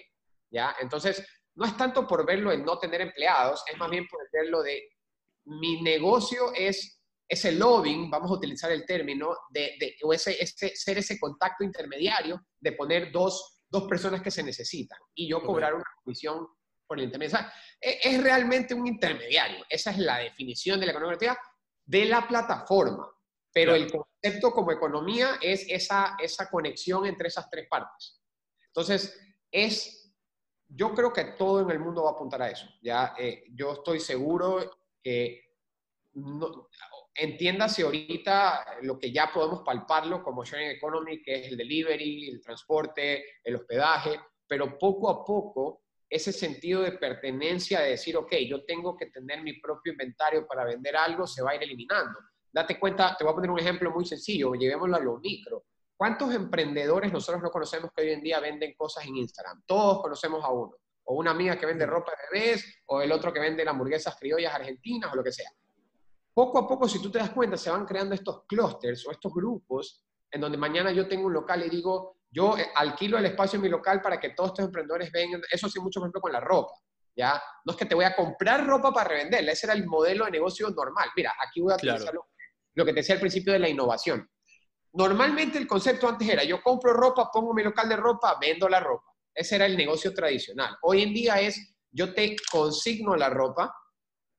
[0.49, 0.75] ¿ya?
[0.81, 1.25] Entonces,
[1.57, 4.89] no es tanto por verlo en no tener empleados, es más bien por verlo de
[5.45, 11.19] mi negocio es ese lobbying, vamos a utilizar el término, de, o ese, ser ese
[11.19, 16.47] contacto intermediario de poner dos dos personas que se necesitan y yo cobrar una comisión
[16.85, 17.49] por el intermediario.
[17.81, 19.65] E, es, realmente un intermediario.
[19.69, 21.37] Esa es la definición de la economía
[21.85, 23.11] de la plataforma.
[23.51, 28.21] Pero el concepto como economía es esa, esa conexión entre esas tres partes.
[28.67, 29.19] Entonces,
[29.51, 29.96] es,
[30.69, 32.67] yo creo que todo en el mundo va a apuntar a eso.
[32.82, 35.43] Ya, eh, yo estoy seguro que
[36.13, 36.69] no,
[37.15, 42.41] entiéndase ahorita lo que ya podemos palparlo como sharing economy, que es el delivery, el
[42.41, 48.63] transporte, el hospedaje, pero poco a poco ese sentido de pertenencia de decir, ok, yo
[48.63, 52.19] tengo que tener mi propio inventario para vender algo, se va a ir eliminando.
[52.51, 55.65] Date cuenta, te voy a poner un ejemplo muy sencillo, llevémoslo a lo micro.
[55.97, 59.63] ¿Cuántos emprendedores nosotros no conocemos que hoy en día venden cosas en Instagram?
[59.65, 60.75] Todos conocemos a uno.
[61.05, 64.53] O una amiga que vende ropa de bebés, o el otro que vende hamburguesas criollas
[64.53, 65.49] argentinas, o lo que sea
[66.38, 69.33] poco a poco, si tú te das cuenta, se van creando estos clústeres o estos
[69.33, 73.57] grupos en donde mañana yo tengo un local y digo, yo eh, alquilo el espacio
[73.57, 75.41] en mi local para que todos estos emprendedores vengan.
[75.51, 76.73] Eso sí, mucho, por ejemplo, con la ropa.
[77.15, 77.41] ¿ya?
[77.65, 80.31] No es que te voy a comprar ropa para revenderla, ese era el modelo de
[80.31, 81.10] negocio normal.
[81.15, 84.29] Mira, aquí voy a utilizar lo, que te decía al principio de la innovación.
[84.93, 88.80] Normalmente el concepto antes era, yo compro ropa, pongo mi local de ropa, vendo la
[88.80, 89.06] ropa.
[89.34, 90.76] Ese era el negocio tradicional.
[90.82, 93.73] Hoy en día es, yo te consigno la ropa,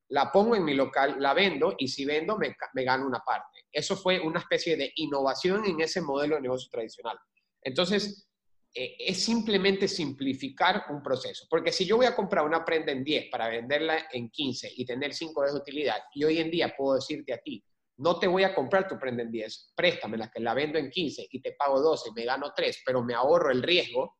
[0.09, 3.65] la pongo en mi local, la vendo y si vendo me, gano una parte.
[3.71, 7.17] Eso fue una especie de innovación en ese modelo de negocio tradicional.
[7.61, 8.27] Entonces,
[8.73, 11.45] eh, es simplemente simplificar un proceso.
[11.49, 14.85] Porque si yo voy a comprar una prenda en 10 para venderla en 15 y
[14.85, 17.63] tener 5 de utilidad, y hoy en día puedo decirte a ti,
[17.99, 19.73] no te voy a comprar tu prenda en 10,
[20.17, 23.03] la que la vendo en 15 y te pago 12 y me gano 3, pero
[23.03, 24.17] me ahorro el riesgo,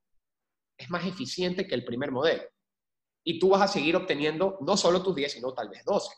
[0.77, 2.43] es más eficiente que el primer modelo
[3.23, 6.09] y tú vas a seguir obteniendo no solo tus 10, sino tal vez 12.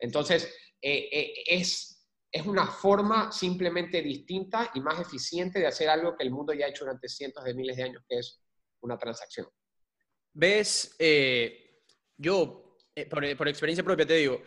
[0.00, 0.44] Entonces,
[0.80, 6.24] eh, eh, es, es una forma simplemente distinta y más eficiente de hacer algo que
[6.24, 8.42] el mundo ya ha hecho durante cientos de miles de años, que es
[8.80, 9.46] una transacción.
[10.32, 11.82] Ves, eh,
[12.16, 14.40] yo, eh, por, experiencia propia te digo,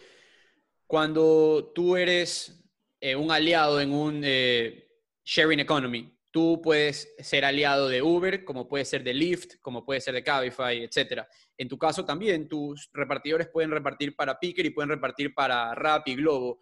[0.91, 2.62] cuando tú eres
[2.99, 4.21] eh, un aliado en un
[5.23, 10.01] sharing economy, tú puedes ser aliado de Uber, como puedes ser de Lyft, como puede
[10.01, 11.23] ser de Cabify, etc.
[11.58, 16.15] En tu caso también, tus repartidores pueden repartir para Picker y pueden repartir para Rappi,
[16.15, 16.60] Globo.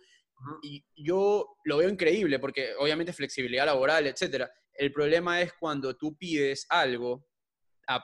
[0.61, 4.47] Y yo lo veo increíble porque obviamente flexibilidad laboral, etcétera.
[4.75, 7.25] El problema es cuando tú pides algo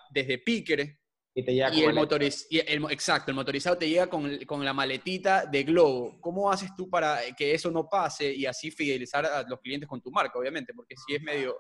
[0.10, 0.98] desde Picker
[1.38, 5.64] y, te llega el, el, exacto, el motorizado te llega con, con, la maletita de
[5.64, 6.18] Globo.
[6.22, 10.02] ¿Cómo haces tú para que eso no pase y así fidelizar a los clientes con
[10.02, 10.74] tu marca, obviamente?
[10.74, 11.60] Porque sí es medio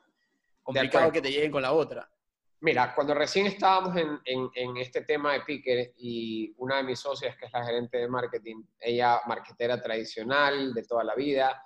[0.63, 2.09] complicado que te lleguen con la otra.
[2.61, 7.35] Mira, cuando recién estábamos en, en, este tema de Picker y una de mis socias,
[7.35, 11.61] que es la gerente de marketing, ella marketera tradicional de toda la vida,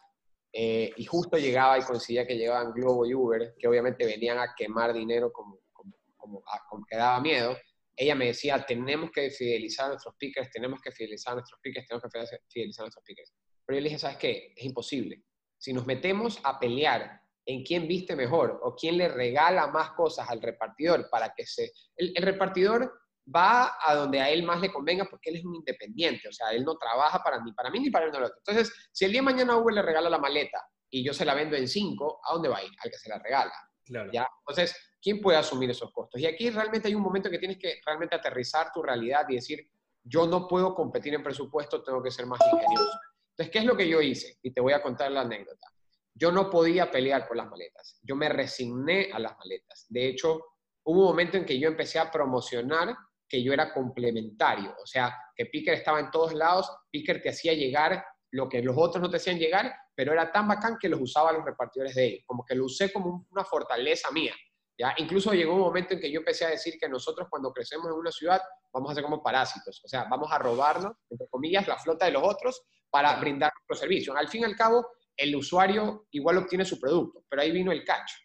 [0.52, 4.56] eh, y justo llegaba y coincidía que llegaban Globo y Uber, que obviamente venían a
[4.56, 7.56] quemar dinero como, como, como, como que daba miedo,
[8.00, 11.86] ella me decía, tenemos que fidelizar a nuestros pickers, tenemos que fidelizar a nuestros pickers,
[11.86, 13.34] tenemos que fidelizar a nuestros pickers.
[13.66, 14.54] Pero yo le dije, ¿sabes qué?
[14.56, 15.22] Es imposible.
[15.58, 20.30] Si nos metemos a pelear en quién viste mejor o quién le regala más cosas
[20.30, 21.74] al repartidor para que se...
[21.98, 22.90] El, repartidor
[23.36, 26.52] va a donde a él más le convenga porque él es un independiente, o sea,
[26.52, 28.38] él no trabaja para ni para mí ni para el otro.
[28.38, 31.34] Entonces, si el día de mañana Uber le regala la maleta y yo se la
[31.34, 32.72] vendo en 5, ¿a dónde va a ir?
[32.82, 33.54] Al que se la regala.
[33.84, 34.10] Claro.
[34.14, 34.26] ¿ya?
[34.48, 36.20] Entonces, ¿quién puede asumir esos costos?
[36.22, 39.70] Y aquí realmente hay un momento que tienes que realmente aterrizar tu realidad y decir,
[40.04, 43.00] yo no puedo competir en presupuesto, tengo que ser más ingenioso.
[43.32, 44.38] Entonces, ¿qué es lo que yo hice?
[44.42, 45.68] Y te voy a contar la anécdota.
[46.14, 48.00] Yo no podía pelear por las maletas.
[48.02, 49.86] Yo me resigné a las maletas.
[49.88, 50.44] De hecho,
[50.84, 52.96] hubo un momento en que yo empecé a promocionar
[53.28, 54.76] que yo era complementario.
[54.82, 58.76] O sea, que Picker estaba en todos lados, Picker te hacía llegar lo que los
[58.78, 62.06] otros no te hacían llegar, pero era tan bacán que los usaba los repartidores de
[62.06, 62.24] ellos.
[62.26, 64.34] Como que lo usé como una fortaleza mía.
[64.80, 64.94] ¿Ya?
[64.98, 67.94] Incluso llegó un momento en que yo empecé a decir que nosotros cuando crecemos en
[67.94, 69.82] una ciudad vamos a ser como parásitos.
[69.84, 73.88] O sea, vamos a robarnos, entre comillas, la flota de los otros para brindar nuestro
[73.88, 74.16] servicio.
[74.16, 77.84] Al fin y al cabo, el usuario igual obtiene su producto, pero ahí vino el
[77.84, 78.16] cacho.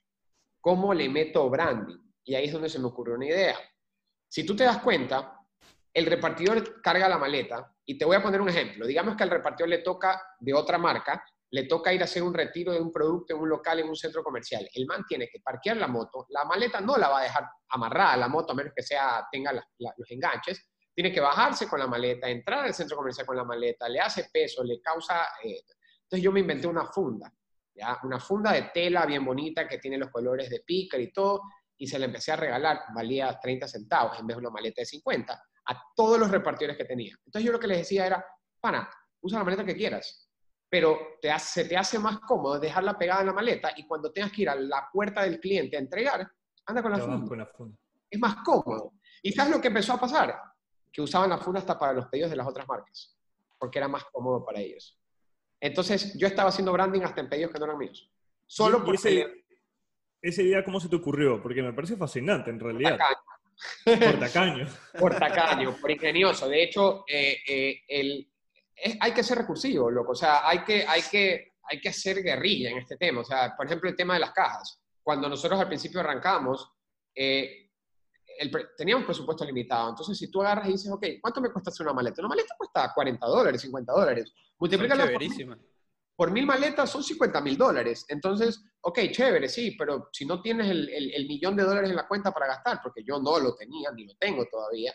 [0.61, 1.99] ¿Cómo le meto branding?
[2.25, 3.59] Y ahí es donde se me ocurrió una idea.
[4.29, 5.39] Si tú te das cuenta,
[5.93, 8.87] el repartidor carga la maleta y te voy a poner un ejemplo.
[8.87, 12.35] Digamos que al repartidor le toca de otra marca, le toca ir a hacer un
[12.35, 14.69] retiro de un producto en un local, en un centro comercial.
[14.75, 18.17] El man tiene que parquear la moto, la maleta no la va a dejar amarrada
[18.17, 22.29] la moto a menos que sea, tenga los enganches, tiene que bajarse con la maleta,
[22.29, 25.29] entrar al centro comercial con la maleta, le hace peso, le causa...
[25.45, 25.61] Eh,
[26.03, 27.33] entonces yo me inventé una funda,
[27.73, 28.01] ¿ya?
[28.03, 31.43] Una funda de tela bien bonita que tiene los colores de picker y todo,
[31.79, 34.87] y se la empecé a regalar, valía 30 centavos en vez de una maleta de
[34.87, 35.33] 50,
[35.67, 37.15] a todos los repartidores que tenía.
[37.25, 38.27] Entonces yo lo que les decía era,
[38.61, 38.91] pana,
[39.21, 40.24] usa la maleta que quieras,
[40.75, 44.11] pero te hace, se te hace más cómodo dejarla pegada en la maleta y cuando
[44.11, 46.29] tengas que ir a la puerta del cliente a entregar,
[46.67, 47.29] anda con la, funda.
[47.29, 47.79] Con la funda.
[48.11, 48.95] Es más cómodo.
[49.23, 50.37] ¿Y sabes lo que empezó a pasar?
[50.93, 53.17] Que usaban la funda hasta para los pedidos de las otras marcas,
[53.57, 54.99] porque era más cómodo para ellos.
[55.61, 58.11] Entonces, yo estaba haciendo branding hasta en pedidos que no eran míos.
[58.45, 59.45] Solo por ese,
[60.21, 61.41] esa idea, ¿cómo se te ocurrió?
[61.41, 62.99] Porque me parece fascinante, en realidad.
[63.85, 64.67] Por tacaño.
[64.99, 66.49] por tacaño, por ingenioso.
[66.49, 68.29] De hecho, eh, eh, el,
[69.01, 70.13] hay que ser recursivo, loco.
[70.13, 73.21] O sea, hay que, hay, que, hay que hacer guerrilla en este tema.
[73.21, 74.81] O sea, por ejemplo, el tema de las cajas.
[75.03, 76.71] Cuando nosotros al principio arrancamos,
[77.15, 77.65] eh,
[78.97, 79.91] un presupuesto limitado.
[79.91, 82.21] Entonces, si tú agarras y dices, ok, ¿cuánto me cuesta hacer una maleta?
[82.21, 84.33] Una maleta cuesta 40 dólares, 50 dólares.
[84.59, 85.59] Multiplícalo por,
[86.17, 88.05] por, mil maletas, son 50 mil dólares.
[88.09, 92.09] Entonces, ok, chévere, sí, pero si no tienes el, el, millón de dólares en la
[92.09, 94.93] cuenta para gastar, porque yo no lo tenía, ni lo tengo todavía,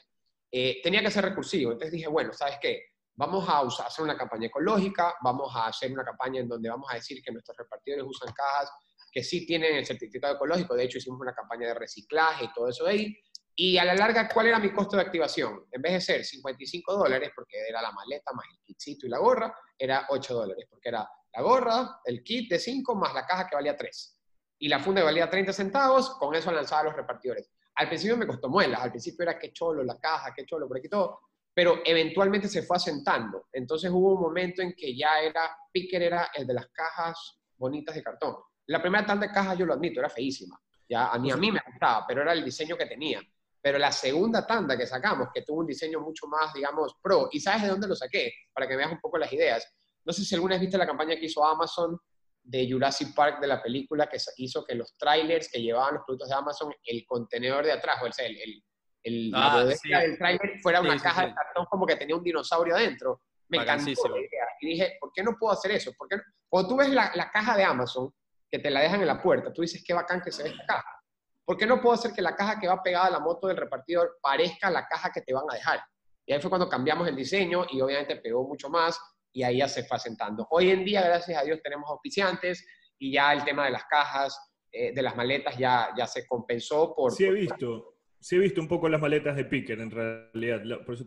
[0.51, 1.71] eh, tenía que ser recursivo.
[1.71, 2.83] Entonces dije, bueno, ¿sabes qué?
[3.19, 6.89] Vamos a usar, hacer una campaña ecológica, vamos a hacer una campaña en donde vamos
[6.89, 8.71] a decir que nuestros repartidores usan cajas
[9.11, 10.73] que sí tienen el certificado ecológico.
[10.73, 13.17] De hecho, hicimos una campaña de reciclaje y todo eso de ahí.
[13.55, 15.65] Y a la larga, ¿cuál era mi costo de activación?
[15.69, 19.17] En vez de ser 55 dólares, porque era la maleta más el kitcito y la
[19.17, 23.49] gorra, era 8 dólares, porque era la gorra, el kit de 5 más la caja
[23.49, 24.17] que valía 3.
[24.59, 27.51] Y la funda que valía 30 centavos, con eso lanzaba a los repartidores.
[27.75, 30.77] Al principio me costó muelas, al principio era que cholo la caja, que cholo por
[30.77, 31.19] aquí todo,
[31.59, 33.49] pero eventualmente se fue asentando.
[33.51, 37.93] Entonces hubo un momento en que ya era, Picker era el de las cajas bonitas
[37.93, 38.37] de cartón.
[38.67, 40.57] La primera tanda de cajas, yo lo admito, era feísima.
[40.87, 43.21] Ya, ni a mí me gustaba, pero era el diseño que tenía.
[43.61, 47.41] Pero la segunda tanda que sacamos, que tuvo un diseño mucho más, digamos, pro, y
[47.41, 49.69] sabes de dónde lo saqué, para que veas un poco las ideas.
[50.05, 51.99] No sé si alguna vez viste la campaña que hizo Amazon
[52.41, 56.29] de Jurassic Park de la película, que hizo que los trailers que llevaban los productos
[56.29, 58.63] de Amazon, el contenedor de atrás, o el, el,
[59.09, 62.75] el ah, la del trailer fuera una caja de cartón como que tenía un dinosaurio
[62.75, 63.21] adentro.
[63.49, 64.47] Me encantó la idea.
[64.61, 65.91] Y dije, ¿por qué no puedo hacer eso?
[65.97, 66.17] ¿Por qué
[66.47, 68.13] Cuando tú ves la, la caja de Amazon,
[68.49, 70.65] que te la dejan en la puerta, tú dices, qué bacán que se ve esta
[70.65, 70.99] caja.
[71.45, 73.57] ¿Por qué no puedo hacer que la caja que va pegada a la moto del
[73.57, 75.81] repartidor parezca la caja que te van a dejar?
[76.25, 78.99] Y ahí fue cuando cambiamos el diseño y obviamente pegó mucho más
[79.31, 80.47] y ahí ya se fue asentando.
[80.51, 82.67] Hoy en día, gracias a Dios, tenemos auspiciantes
[82.99, 84.39] y ya el tema de las cajas,
[84.71, 87.11] eh, de las maletas ya, ya se compensó por...
[87.11, 90.95] Sí he visto, sí he visto un poco las maletas de Picker en realidad, por
[90.95, 91.05] eso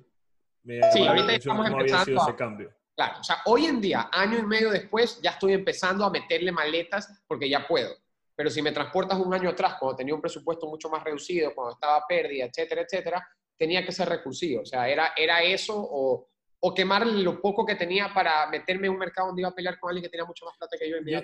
[0.65, 2.73] me sí, ahorita estamos empezando ese cambio.
[2.95, 6.53] Claro, o sea, hoy en día, año y medio después, ya estoy empezando a meterle
[6.53, 7.91] maletas porque ya puedo.
[8.35, 11.75] Pero si me transportas un año atrás, cuando tenía un presupuesto mucho más reducido, cuando
[11.75, 14.63] estaba pérdida, etcétera, etcétera, tenía que ser recursivo.
[14.63, 16.29] O sea, era, era eso o,
[16.61, 19.79] o quemar lo poco que tenía para meterme en un mercado donde iba a pelear
[19.79, 21.15] con alguien que tenía mucho más plata que yo en mi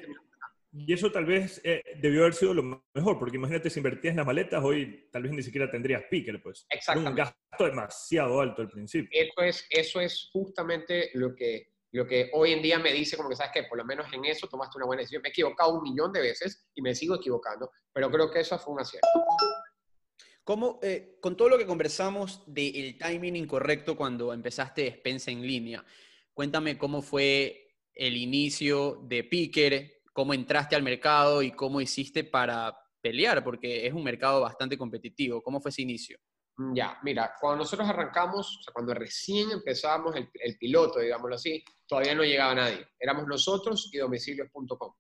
[0.73, 4.19] y eso tal vez eh, debió haber sido lo mejor, porque imagínate si invertías en
[4.19, 6.67] las maletas, hoy tal vez ni siquiera tendrías picker, pues.
[6.69, 7.11] Exactamente.
[7.11, 9.09] Un gasto demasiado alto al principio.
[9.13, 13.31] Eso es, eso es justamente lo que, lo que hoy en día me dice, como
[13.31, 15.23] que sabes que por lo menos en eso tomaste una buena decisión.
[15.23, 18.59] Me he equivocado un millón de veces y me sigo equivocando, pero creo que eso
[18.59, 19.09] fue un acierto.
[20.45, 25.85] ¿Cómo, eh, con todo lo que conversamos del timing incorrecto cuando empezaste despensa en línea,
[26.33, 32.77] cuéntame cómo fue el inicio de Picker, cómo entraste al mercado y cómo hiciste para
[33.01, 35.41] pelear, porque es un mercado bastante competitivo.
[35.41, 36.19] ¿Cómo fue ese inicio?
[36.57, 41.63] Mm, ya, mira, cuando nosotros arrancamos, o sea, cuando recién empezábamos el, piloto, digámoslo así,
[41.87, 42.85] todavía no llegaba nadie.
[42.99, 44.93] Éramos nosotros y domicilios.com,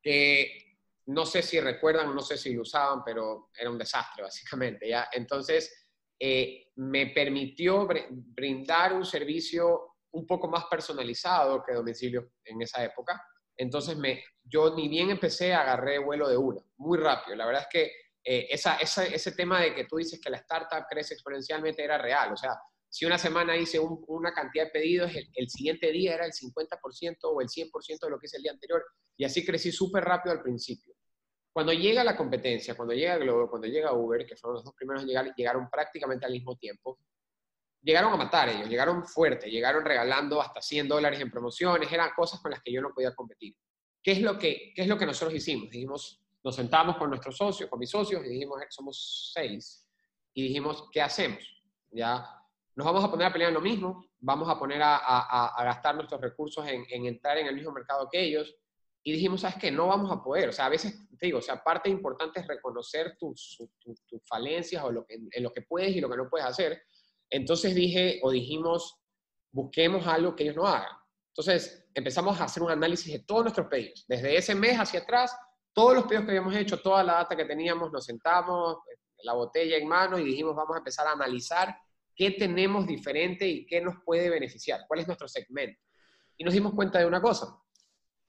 [0.00, 4.88] que no sé si recuerdan, no sé si lo usaban, pero era un desastre, básicamente,
[4.88, 5.08] ¿ya?
[5.10, 12.84] Entonces, eh, me permitió brindar un servicio un poco más personalizado que domicilio en esa
[12.84, 13.20] época,
[13.56, 17.36] entonces, me, yo ni bien empecé, agarré vuelo de una, muy rápido.
[17.36, 17.92] La verdad es que
[18.24, 22.32] eh, esa, ese tema de que tú dices que la startup crece exponencialmente era real.
[22.32, 26.32] O sea, si una semana hice una cantidad de pedidos, el, siguiente día era el
[26.32, 28.84] 50% o el 100% de lo que hice el día anterior.
[29.16, 30.94] Y así crecí súper rápido al principio.
[31.52, 35.02] Cuando llega la competencia, cuando llega Globo, cuando llega Uber, que fueron los dos primeros
[35.02, 36.98] en llegar, llegaron prácticamente al mismo tiempo,
[37.84, 42.40] llegaron a matar ellos, llegaron fuerte, llegaron regalando hasta 100 dólares en promociones, eran cosas
[42.40, 43.54] con las que yo no podía competir.
[44.02, 45.70] ¿Qué es lo que, qué es lo que nosotros hicimos?
[45.70, 49.86] Dijimos, nos sentamos con nuestros socios, con mis socios, y dijimos, eh, somos seis,
[50.32, 51.38] y dijimos, ¿qué hacemos?
[51.90, 52.26] Ya,
[52.74, 55.64] nos vamos a poner a pelear en lo mismo, vamos a poner a, a, a
[55.64, 58.56] gastar nuestros recursos en, en, entrar en el mismo mercado que ellos,
[59.02, 59.70] y dijimos, ¿sabes qué?
[59.70, 60.48] No vamos a poder.
[60.48, 64.82] O sea, a veces, te digo, o sea, parte importante es reconocer tus, tus, falencias
[64.82, 66.82] o lo que, en lo que puedes y lo que no puedes hacer,
[67.34, 68.96] entonces dije o dijimos,
[69.50, 70.96] busquemos algo que ellos no hagan.
[71.28, 74.04] Entonces empezamos a hacer un análisis de todos nuestros pedidos.
[74.06, 75.36] Desde ese mes hacia atrás,
[75.72, 78.76] todos los pedidos que habíamos hecho, toda la data que teníamos, nos sentamos,
[79.24, 81.76] la botella en mano y dijimos, vamos a empezar a analizar
[82.14, 85.80] qué tenemos diferente y qué nos puede beneficiar, cuál es nuestro segmento.
[86.36, 87.58] Y nos dimos cuenta de una cosa.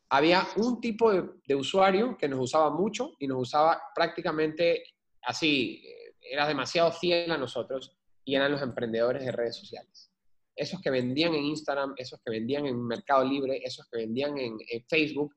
[0.10, 4.84] Había un tipo de, usuario que nos usaba mucho y nos usaba prácticamente
[5.22, 10.12] así, eh, era demasiado fiel a nosotros y eran los emprendedores de redes sociales.
[10.56, 14.58] Esos que vendían en Instagram, esos que vendían en Mercado Libre, esos que vendían en,
[14.90, 15.36] Facebook,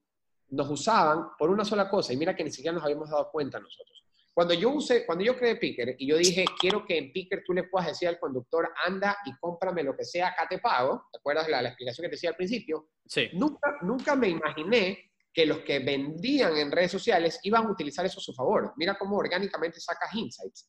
[0.50, 3.60] nos usaban por una sola cosa y mira que ni siquiera nos habíamos dado cuenta
[3.60, 4.04] nosotros.
[4.32, 7.52] Cuando yo usé, cuando yo creé Picker y yo dije, quiero que en Picker tú
[7.52, 11.18] le puedas decir al conductor, anda y cómprame lo que sea, acá te pago, ¿te
[11.18, 12.90] acuerdas de la, la explicación que te decía al principio?
[13.04, 13.28] Sí.
[13.32, 18.20] Nunca, nunca me imaginé que los que vendían en redes sociales iban a utilizar eso
[18.20, 18.72] a su favor.
[18.76, 20.68] Mira cómo orgánicamente sacas insights.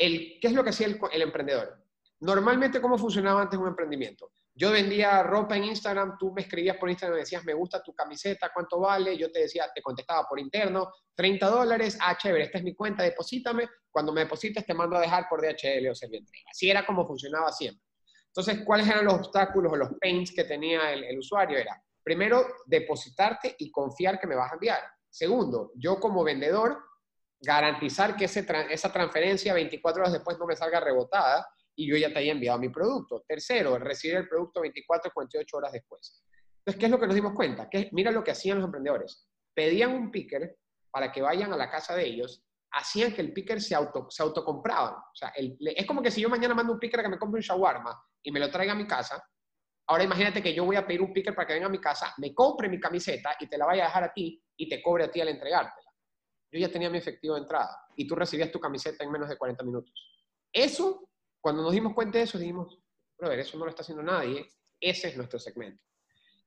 [0.00, 1.76] ¿Qué es lo que hacía el, emprendedor?
[2.20, 4.32] Normalmente, ¿cómo funcionaba antes un emprendimiento?
[4.54, 7.94] Yo vendía ropa en Instagram, tú me escribías por Instagram, me decías, me gusta tu
[7.94, 9.16] camiseta, ¿cuánto vale?
[9.16, 13.68] Yo te decía, te contestaba por interno, 30 dólares, ah, esta es mi cuenta, deposítame.
[13.90, 16.44] Cuando me deposites te mando a dejar por DHL o Servientrega.
[16.50, 17.84] Así era como funcionaba siempre.
[18.26, 21.58] Entonces, ¿cuáles eran los obstáculos o los pains que tenía el, el usuario?
[21.58, 24.82] Era, primero, depositarte y confiar que me vas a enviar.
[25.08, 26.89] Segundo, yo como vendedor
[27.40, 32.18] garantizar que esa transferencia 24 horas después no me salga rebotada y yo ya te
[32.18, 33.24] haya enviado mi producto.
[33.26, 36.22] Tercero, recibir el producto 24 48 horas después.
[36.58, 37.70] Entonces, ¿qué es lo que nos dimos cuenta?
[37.70, 39.26] Que mira lo que hacían los emprendedores.
[39.54, 40.58] Pedían un picker
[40.90, 44.22] para que vayan a la casa de ellos, hacían que el picker se, auto, se
[44.22, 44.94] autocompraban.
[44.94, 47.38] O sea, es como que si yo mañana mando un picker a que me compre
[47.38, 49.22] un shawarma y me lo traiga a mi casa,
[49.86, 52.12] ahora imagínate que yo voy a pedir un picker para que venga a mi casa,
[52.18, 55.04] me compre mi camiseta y te la vaya a dejar a ti y te cobre
[55.04, 55.89] a ti al entregártela
[56.50, 59.36] yo ya tenía mi efectivo de entrada y tú recibías tu camiseta en menos de
[59.36, 59.92] 40 minutos.
[60.52, 61.08] Eso,
[61.40, 62.78] cuando nos dimos cuenta de eso, dijimos,
[63.18, 64.48] brother, eso no lo está haciendo nadie,
[64.80, 65.82] ese es nuestro segmento.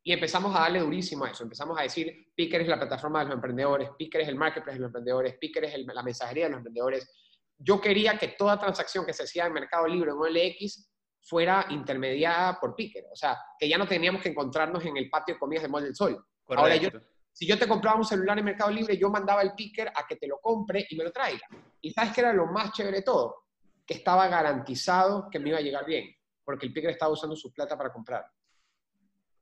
[0.05, 3.25] Y empezamos a darle durísimo a eso, empezamos a decir, Picker es la plataforma de
[3.25, 6.57] los emprendedores, Picker es el marketplace de los emprendedores, Picker es la mensajería de los
[6.57, 7.09] emprendedores.
[7.57, 10.89] Yo quería que toda transacción que se hacía en Mercado Libre o en OLX
[11.21, 15.35] fuera intermediada por Picker, o sea, que ya no teníamos que encontrarnos en el patio
[15.35, 16.89] de comidas de Mall del Sol, Ahora, yo,
[17.33, 20.15] si yo te compraba un celular en Mercado Libre, yo mandaba el picker a que
[20.15, 21.47] te lo compre y me lo traiga.
[21.81, 23.47] Y ¿sabes qué era lo más chévere de todo?
[23.85, 27.51] Que estaba garantizado que me iba a llegar bien, porque el picker estaba usando su
[27.51, 28.23] plata para comprar.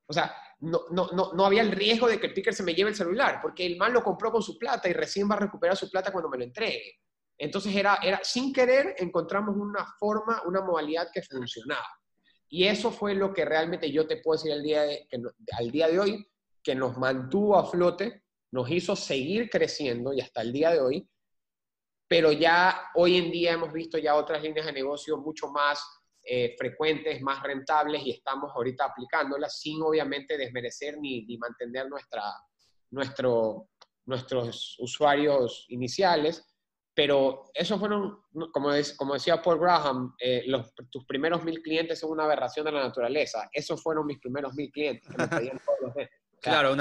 [0.08, 2.74] O sea, no, no, no, no había el riesgo de que el picker se me
[2.74, 5.40] lleve el celular, porque el man lo compró con su plata y recién va a
[5.40, 7.00] recuperar su plata cuando me lo entregue.
[7.38, 11.88] Entonces era, era sin querer encontramos una forma, una modalidad que funcionaba.
[12.48, 15.08] Y eso fue lo que realmente yo te puedo decir al día de,
[15.58, 16.31] al día de hoy,
[16.64, 21.10] que nos mantuvo a flote, nos hizo seguir creciendo y hasta el día de hoy,
[22.08, 25.82] pero ya hoy en día hemos visto ya otras líneas de negocio mucho más
[26.24, 32.24] eh, frecuentes, más rentables y estamos ahorita aplicándolas sin obviamente desmerecer ni, ni mantener nuestra,
[32.92, 33.70] nuestro,
[34.06, 36.46] nuestros usuarios iniciales,
[36.94, 42.12] pero esos fueron, como, como decía Paul Graham, eh, los, tus primeros mil clientes son
[42.12, 43.50] una aberración de la naturaleza.
[43.52, 45.10] Esos fueron mis primeros mil clientes.
[46.42, 46.76] Claro,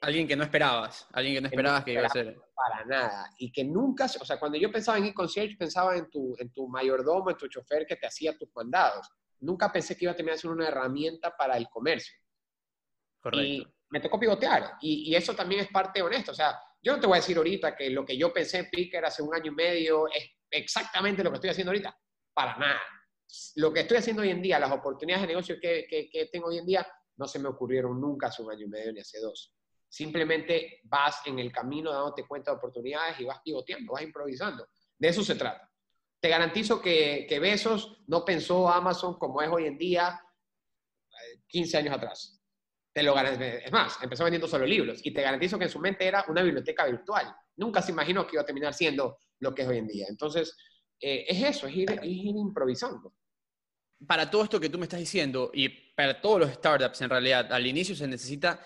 [0.00, 2.38] alguien que no esperabas, alguien que no esperabas que iba a ser.
[2.54, 3.30] Para nada.
[3.38, 6.68] Y que nunca, o sea, cuando yo pensaba en e-concierge, pensaba en tu, en tu
[6.68, 9.10] mayordomo, en tu chofer que te hacía tus mandados.
[9.40, 12.16] Nunca pensé que iba a terminar siendo una herramienta para el comercio.
[13.20, 13.44] Correcto.
[13.44, 14.76] Y me tocó pivotear.
[14.80, 16.32] Y, y eso también es parte honesta.
[16.32, 18.70] O sea, yo no te voy a decir ahorita que lo que yo pensé en
[18.70, 21.96] Picker hace un año y medio es exactamente lo que estoy haciendo ahorita.
[22.34, 22.80] Para nada.
[23.56, 26.58] Lo que estoy haciendo hoy en día, las oportunidades de negocio que, que, tengo hoy
[26.58, 26.86] en día,
[27.22, 29.54] no se me ocurrieron nunca hace un año y medio ni hace dos.
[29.88, 34.66] Simplemente vas en el camino dándote cuenta de oportunidades y vas pivoteando, vas improvisando.
[34.98, 35.70] De eso se trata.
[36.18, 40.20] Te garantizo que, que Besos no pensó Amazon como es hoy en día
[41.46, 42.40] 15 eh, años atrás.
[42.92, 46.06] Te lo es más, empezó vendiendo solo libros y te garantizo que en su mente
[46.06, 47.34] era una biblioteca virtual.
[47.56, 50.06] Nunca se imaginó que iba a terminar siendo lo que es hoy en día.
[50.08, 50.56] Entonces,
[51.00, 53.14] eh, es eso, es ir, improvisando.
[54.06, 57.52] Para todo esto que tú me estás diciendo y para todos los startups en realidad,
[57.52, 58.60] al inicio se necesita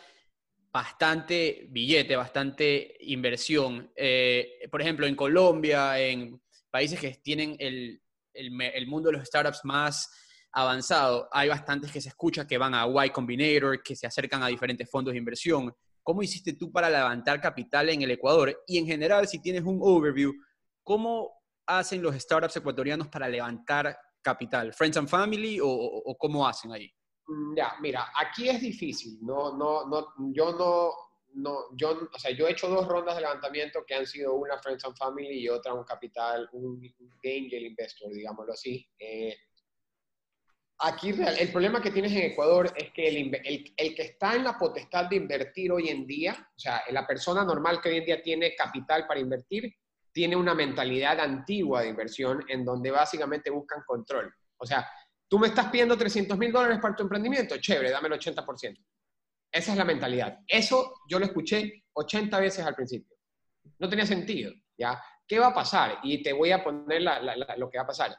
[0.70, 3.90] bastante billete, bastante inversión.
[3.96, 8.00] Eh, por ejemplo, en Colombia, en países que tienen el,
[8.34, 10.10] el mundo de los startups más
[10.52, 14.48] avanzado, hay bastantes que se escucha que van a Y Combinator, que se acercan a
[14.48, 15.74] diferentes fondos de inversión.
[16.02, 18.62] ¿Cómo hiciste tú para levantar capital en el Ecuador?
[18.66, 20.32] Y en general, si tienes un overview,
[20.82, 21.32] ¿cómo
[21.66, 24.72] hacen los startups ecuatorianos para levantar capital?
[24.72, 26.90] ¿Friends and Family o, cómo hacen ahí?
[27.28, 29.18] Mm, ya, mira, aquí es difícil.
[29.22, 30.92] No, no, no, yo no,
[31.34, 34.58] no, yo, o sea, yo he hecho dos rondas de levantamiento que han sido una
[34.58, 36.82] Friends and Family y otra un capital, un,
[37.24, 38.84] angel investor, digámoslo así.
[38.98, 39.36] Eh,
[40.78, 43.40] Aquí el problema que tienes en Ecuador es que el,
[43.76, 47.46] el, que está en la potestad de invertir hoy en día, o sea, la persona
[47.46, 49.74] normal que hoy en día tiene capital para invertir,
[50.16, 54.32] tiene una mentalidad antigua de inversión en donde básicamente buscan control.
[54.56, 54.88] O sea,
[55.28, 58.82] tú me estás pidiendo 300 mil dólares para tu emprendimiento, chévere, dame el 80%.
[59.52, 60.38] Esa es la mentalidad.
[60.48, 63.14] Eso yo lo escuché 80 veces al principio.
[63.78, 64.98] No tenía sentido, ¿ya?
[65.28, 65.98] ¿Qué va a pasar?
[66.02, 68.16] Y te voy a poner lo que va a pasar.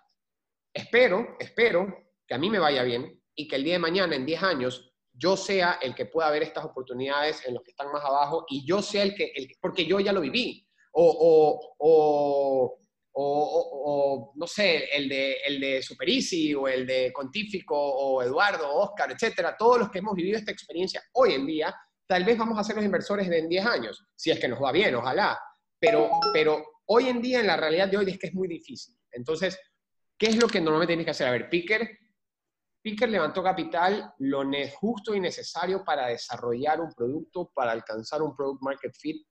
[0.72, 4.24] Espero, espero que a mí me vaya bien y que el día de mañana, en
[4.24, 8.06] 10 años, yo sea el que pueda ver estas oportunidades en los que están más
[8.06, 10.66] abajo y yo sea el que, porque yo ya lo viví.
[10.94, 12.78] O, o,
[13.20, 18.76] o, no sé, el de, el de Super Easy o el de Contífico o Eduardo,
[18.76, 21.76] Oscar, etcétera, todos los que hemos vivido esta experiencia hoy en día,
[22.08, 24.72] tal vez vamos a ser los inversores en 10 años, si es que nos va
[24.72, 25.40] bien, ojalá.
[25.80, 28.96] Pero, pero hoy en día, en la realidad de hoy, es que es muy difícil.
[29.12, 29.60] Entonces,
[30.18, 31.28] ¿qué es lo que normalmente tienes que hacer?
[31.28, 31.90] A ver, Picker
[32.88, 34.44] Picker levantó capital lo
[34.80, 39.28] justo y necesario para desarrollar un producto, para alcanzar un product market fit,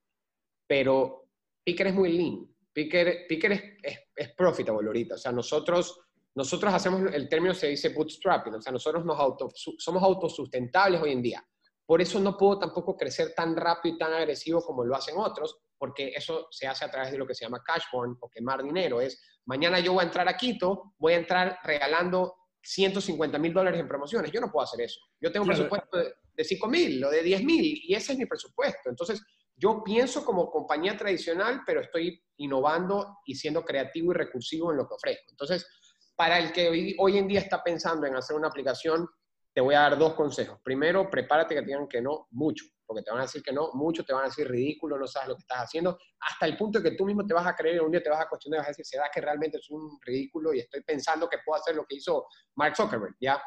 [0.67, 1.26] pero
[1.67, 2.47] Picker es muy lean.
[2.73, 3.53] Picker, Picker
[3.83, 5.17] es, es, profitable ahorita.
[5.17, 5.99] O sea, nosotros,
[6.37, 11.11] nosotros hacemos, el término se dice bootstrapping, o sea, nosotros nos auto, somos autosustentables hoy
[11.11, 11.45] en día.
[11.85, 15.59] Por eso no puedo tampoco crecer tan rápido y tan agresivo como lo hacen otros,
[15.77, 18.63] porque eso se hace a través de lo que se llama cash burn o quemar
[18.63, 19.01] dinero.
[19.01, 23.81] Es, mañana yo voy a entrar a Quito, voy a entrar regalando 150 mil dólares
[23.81, 24.31] en promociones.
[24.31, 25.01] Yo no puedo hacer eso.
[25.21, 28.19] Yo tengo un presupuesto de, de 5 mil o de 10 mil y ese es
[28.19, 28.89] mi presupuesto.
[28.89, 29.21] Entonces,
[29.57, 34.87] yo pienso como compañía tradicional, pero estoy innovando y siendo creativo y recursivo en lo
[34.87, 35.31] que ofrezco.
[35.31, 35.67] Entonces,
[36.15, 39.09] para el que hoy, hoy en día está pensando en hacer una aplicación,
[39.55, 40.61] te voy a dar dos consejos.
[40.63, 43.71] Primero, prepárate que te digan que no mucho porque te van a decir que no,
[43.75, 46.79] muchos te van a decir ridículo, no sabes lo que estás haciendo, hasta el punto
[46.79, 48.61] de que tú mismo te vas a creer un día te vas a cuestionar y
[48.61, 51.75] vas a decir, ¿será que realmente es un ridículo y estoy pensando que puedo hacer
[51.75, 53.17] lo que hizo Mark Zuckerberg?
[53.21, 53.43] ¿ya?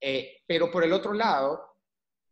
[0.00, 1.76] Eh, pero por el otro lado,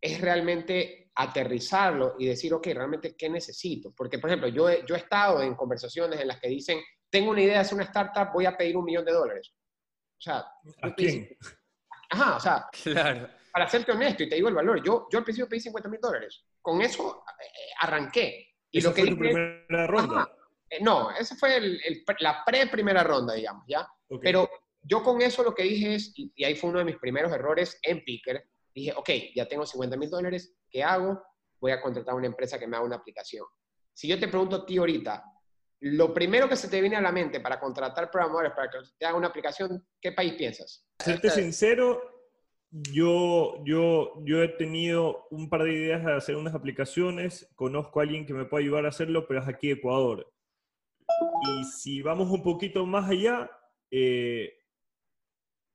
[0.01, 3.93] es realmente aterrizarlo y decir, ok, realmente, ¿qué necesito?
[3.95, 7.31] Porque, por ejemplo, yo he, yo he estado en conversaciones en las que dicen, tengo
[7.31, 9.53] una idea de hacer una startup, voy a pedir un millón de dólares.
[10.19, 10.45] O sea,
[10.83, 11.29] ¿a quién?
[12.11, 15.25] Ajá, o sea, claro para serte honesto y te digo el valor, yo, yo al
[15.25, 16.45] principio pedí 50 mil dólares.
[16.63, 18.55] Con eso eh, arranqué.
[18.71, 20.31] Y lo que fue tu primera ronda?
[20.71, 21.81] Eh, no, esa fue el,
[22.21, 23.89] la pre-primera ronda, digamos, ¿ya?
[24.21, 24.49] Pero
[24.83, 27.79] yo con eso lo que dije es, y, ahí fue uno de mis primeros errores
[27.83, 28.45] en Picker,
[28.81, 31.23] dije, ok, ya tengo 50 mil dólares, ¿qué hago?
[31.61, 33.45] Voy a contratar a una empresa que me haga una aplicación.
[33.93, 35.25] Si yo te pregunto a ti ahorita,
[35.81, 39.07] lo primero que se te viene a la mente para contratar programadores para que te
[39.07, 40.87] haga una aplicación, ¿qué país piensas?
[40.99, 42.01] Serte sincero,
[42.71, 48.03] yo, yo, yo he tenido un par de ideas de hacer unas aplicaciones, conozco a
[48.03, 50.31] alguien que me puede ayudar a hacerlo, pero es aquí Ecuador.
[51.43, 53.51] Y si vamos un poquito más allá,
[53.91, 54.58] eh,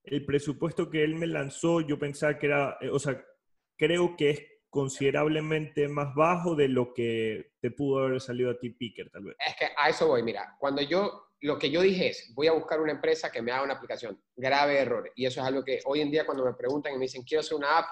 [0.03, 3.23] el presupuesto que él me lanzó, yo pensaba que era, eh, o sea,
[3.77, 8.71] creo que es considerablemente más bajo de lo que te pudo haber salido a ti
[8.71, 9.35] Picker, tal vez.
[9.45, 12.53] Es que a eso voy, mira, cuando yo, lo que yo dije es, voy a
[12.53, 15.79] buscar una empresa que me haga una aplicación, grave error, y eso es algo que
[15.85, 17.85] hoy en día cuando me preguntan y me dicen, quiero hacer una app,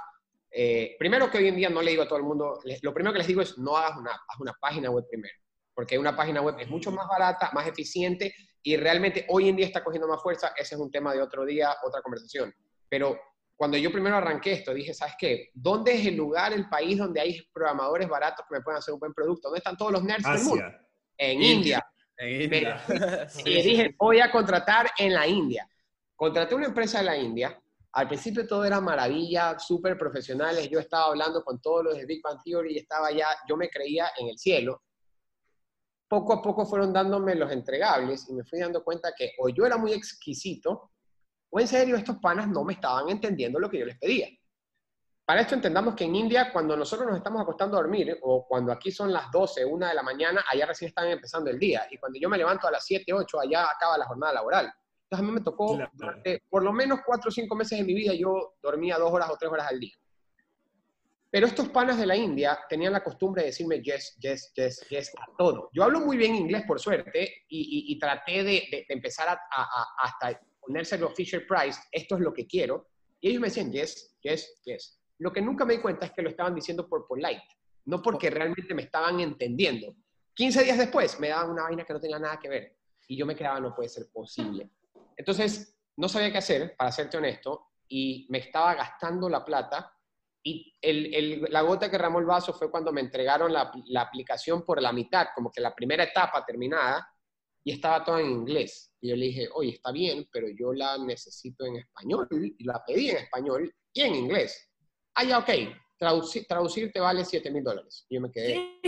[0.49, 3.14] eh, primero que hoy en día no le digo a todo el mundo, lo primero
[3.14, 5.36] que les digo es, no hagas una haz una página web primero,
[5.74, 8.34] porque una página web es mucho más barata, más eficiente,
[8.64, 11.45] y realmente hoy en día está cogiendo más fuerza, ese es un tema de otro
[11.45, 12.53] día, otra conversación,
[12.89, 13.20] pero
[13.62, 15.51] cuando yo primero arranqué esto, dije, ¿sabes qué?
[15.53, 18.99] ¿Dónde es el lugar, el país donde hay programadores baratos que me pueden hacer un
[18.99, 19.49] buen producto?
[19.49, 20.66] ¿Dónde están todos los nerds del mundo?
[21.16, 21.86] En India.
[22.18, 22.84] En India.
[23.45, 25.70] Y dije, voy a contratar en la India.
[26.16, 27.62] Contraté una empresa en la India.
[27.93, 30.68] Al principio todo era maravilla, súper profesionales.
[30.68, 33.70] Yo estaba hablando con todos los de Big Bang Theory y estaba ya, yo me
[33.70, 34.82] creía en el cielo.
[36.12, 39.66] Poco a poco fueron dándome los entregables y me fui dando cuenta que o yo
[39.66, 40.91] era muy exquisito
[41.49, 44.28] o en serio estos panas no me estaban entendiendo lo que yo les pedía.
[45.26, 48.74] Para esto entendamos que en India, cuando nosotros nos estamos acostando a dormir, o cuando
[48.74, 51.88] aquí son las 12, 1 de la mañana, allá recién están empezando el día.
[51.89, 54.66] Y cuando yo me levanto a las 7, 8, allá acaba la jornada laboral.
[55.03, 57.93] Entonces a mí me tocó, durante por lo menos 4 o 5 meses de mi
[57.93, 59.95] vida, yo dormía 2 horas o 3 horas al día.
[61.32, 65.11] Pero estos panas de la India tenían la costumbre de decirme yes, yes, yes, yes
[65.17, 65.69] a todo.
[65.73, 71.09] Yo hablo muy bien inglés, por suerte, y, traté de, empezar a, a, hasta ponérselo
[71.09, 72.89] Fisher Price, esto es lo que quiero.
[73.21, 74.99] Y ellos me decían, yes, yes, yes.
[75.19, 77.43] Lo que nunca me di cuenta es que lo estaban diciendo por polite,
[77.86, 79.95] no porque realmente me estaban entendiendo.
[80.34, 82.77] 15 días después me daban una vaina que no tenía nada que ver.
[83.07, 84.69] Y yo me quedaba, no puede ser posible.
[85.15, 89.93] Entonces, no sabía qué hacer, para serte honesto, y me estaba gastando la plata.
[90.43, 94.65] Y el, la gota que ramó el vaso fue cuando me entregaron la, la aplicación
[94.65, 97.07] por la mitad, como que la primera etapa terminada,
[97.63, 98.93] y estaba todo en inglés.
[98.99, 102.83] Y yo le dije, oye, está bien, pero yo la necesito en español, y la
[102.85, 104.69] pedí en español y en inglés.
[105.15, 105.49] Ah, ya, ok,
[105.97, 108.05] traducir, traducir te vale 7 mil dólares.
[108.09, 108.79] Y yo me quedé,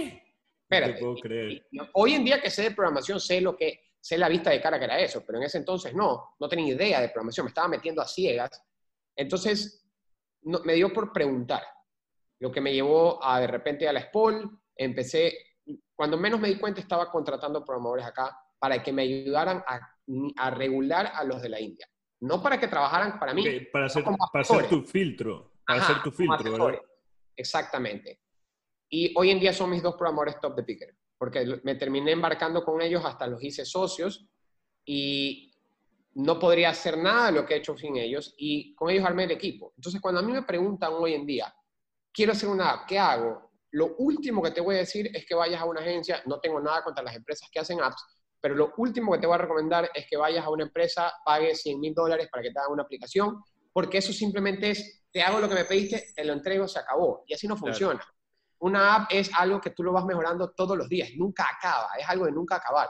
[0.64, 1.00] espérate.
[1.00, 1.66] puedo creer.
[1.94, 4.80] hoy en día que sé de programación, sé lo que, sé la vista de cara
[4.80, 7.68] que era eso, pero en ese entonces no, no tenía idea de programación, me estaba
[7.68, 8.64] metiendo a ciegas.
[9.16, 9.83] Entonces,
[10.46, 11.64] no, me dio por preguntar,
[12.40, 15.34] lo que me llevó a de repente a la SPOL, empecé,
[15.96, 21.12] cuando menos me di cuenta estaba contratando programadores acá, para que me ayudaran a, regular
[21.14, 21.88] a los de la India.
[22.22, 23.44] No para que trabajaran para mí.
[23.72, 25.52] para, hacer, para tu filtro.
[25.66, 26.82] Para hacer tu filtro, ¿verdad?
[27.36, 28.22] Exactamente.
[28.90, 32.64] Y hoy en día son mis dos programadores top de Picker, porque me terminé embarcando
[32.64, 34.28] con ellos, hasta los hice socios
[34.86, 35.53] y
[36.16, 39.24] no podría hacer nada de lo que he hecho sin ellos y con ellos armé
[39.24, 39.74] el equipo.
[39.76, 41.54] Entonces, cuando a mí me preguntan hoy en día,
[42.12, 43.52] quiero hacer una app, ¿qué hago?
[43.72, 46.60] Lo último que te voy a decir es que vayas a una agencia, no tengo
[46.60, 48.04] nada contra las empresas que hacen apps,
[48.40, 51.62] pero lo último que te voy a recomendar es que vayas a una empresa, pagues
[51.62, 53.42] 100 mil dólares para que te haga una aplicación,
[53.72, 57.24] porque eso simplemente es, te hago lo que me pediste, te lo entrego, se acabó.
[57.26, 58.06] Y así no funciona.
[58.60, 62.08] Una app es algo que tú lo vas mejorando todos los días, nunca acaba, es
[62.08, 62.90] algo de nunca acabar.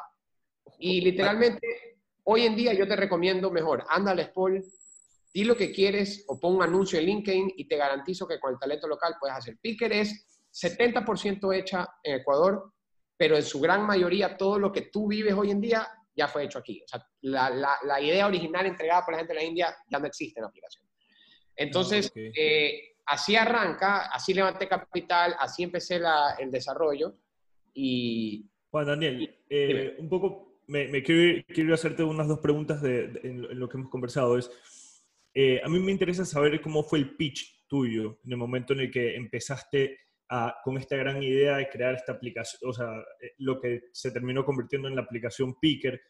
[0.80, 1.93] Y literalmente,
[2.24, 4.64] hoy en día yo te recomiendo mejor, anda al Spol,
[5.34, 8.54] di lo que quieres o pon un anuncio en LinkedIn y te garantizo que con
[8.54, 9.58] el talento local puedes hacer.
[9.60, 12.72] Picker es 70% hecha en Ecuador,
[13.18, 16.44] pero en su gran mayoría todo lo que tú vives hoy en día ya fue
[16.44, 16.82] hecho aquí.
[16.84, 20.06] O sea, la, la, idea original entregada por la gente de la India ya no
[20.06, 20.86] existe en la aplicación.
[21.56, 27.16] Entonces, eh, así arranca, así levanté capital, así empecé la, el desarrollo
[27.74, 28.46] y...
[28.70, 33.60] Juan Daniel, eh, un poco, me, me quiero, quiero, hacerte unas dos preguntas de, en,
[33.60, 34.38] lo que hemos conversado.
[34.38, 34.52] Es,
[35.34, 38.82] eh, a mí me interesa saber cómo fue el pitch tuyo en el momento en
[38.82, 39.98] el que empezaste
[40.64, 42.90] con esta gran idea de crear esta aplicación, o sea,
[43.22, 46.02] eh, lo que se terminó convirtiendo en la aplicación Picker,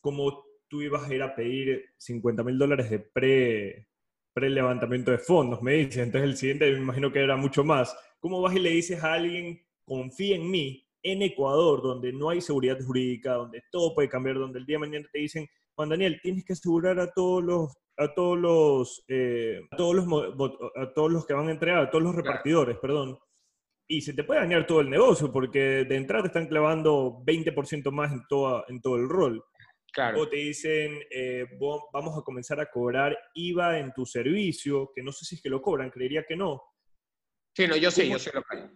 [0.00, 3.88] como tú ibas a ir a pedir 50 mil dólares de pre,
[4.32, 7.94] pre levantamiento de fondos, me dices, entonces el siguiente me imagino que era mucho más.
[8.18, 12.40] ¿Cómo vas y le dices a alguien, confía en mí, en Ecuador, donde no hay
[12.40, 16.20] seguridad jurídica, donde todo puede cambiar, donde el día de mañana te dicen, Juan Daniel,
[16.22, 20.06] tienes que asegurar a todos los a todos los, eh, a, todos los
[20.76, 23.18] a todos los que van a entregar, a todos los repartidores, perdón.
[23.86, 27.90] Y se te puede dañar todo el negocio porque de entrada te están clavando 20%
[27.90, 29.44] más en, toda, en todo el rol.
[29.92, 30.20] Claro.
[30.20, 31.44] O te dicen, eh,
[31.92, 35.50] vamos a comenzar a cobrar IVA en tu servicio, que no sé si es que
[35.50, 36.62] lo cobran, creería que no.
[37.54, 38.70] Sí, no, yo sé, yo sé lo que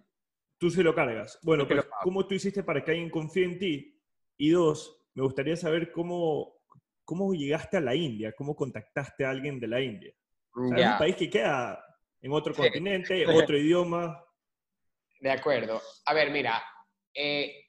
[0.59, 1.38] Tú se lo cargas.
[1.42, 4.00] Bueno, pero ¿cómo tú hiciste para que alguien confíe en ti?
[4.36, 6.61] Y dos, me gustaría saber cómo,
[7.05, 10.12] cómo llegaste a la India, cómo contactaste a alguien de la India.
[10.12, 11.84] Es un país que queda
[12.20, 14.24] en otro continente, otro idioma.
[15.20, 15.80] De acuerdo.
[16.07, 16.62] A ver, mira,
[17.12, 17.63] eh,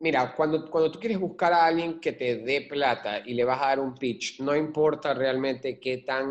[0.00, 3.62] mira, cuando, cuando tú quieres buscar a alguien que te dé plata y le vas
[3.62, 6.28] a dar un pitch, no importa realmente qué tan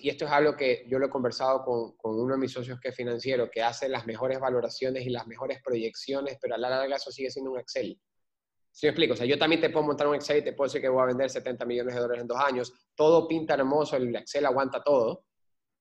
[0.00, 2.78] y esto es algo que yo lo he conversado con, con, uno de mis socios
[2.78, 6.70] que es financiero, que hace las mejores valoraciones y las mejores proyecciones, pero a la
[6.70, 7.98] larga eso sigue siendo un Excel.
[8.70, 9.14] ¿Sí me explico?
[9.14, 11.02] O sea, yo también te puedo montar un Excel y te puedo decir que voy
[11.02, 12.72] a vender 70 millones de dólares en dos años.
[12.94, 15.24] Todo pinta hermoso, el Excel aguanta todo.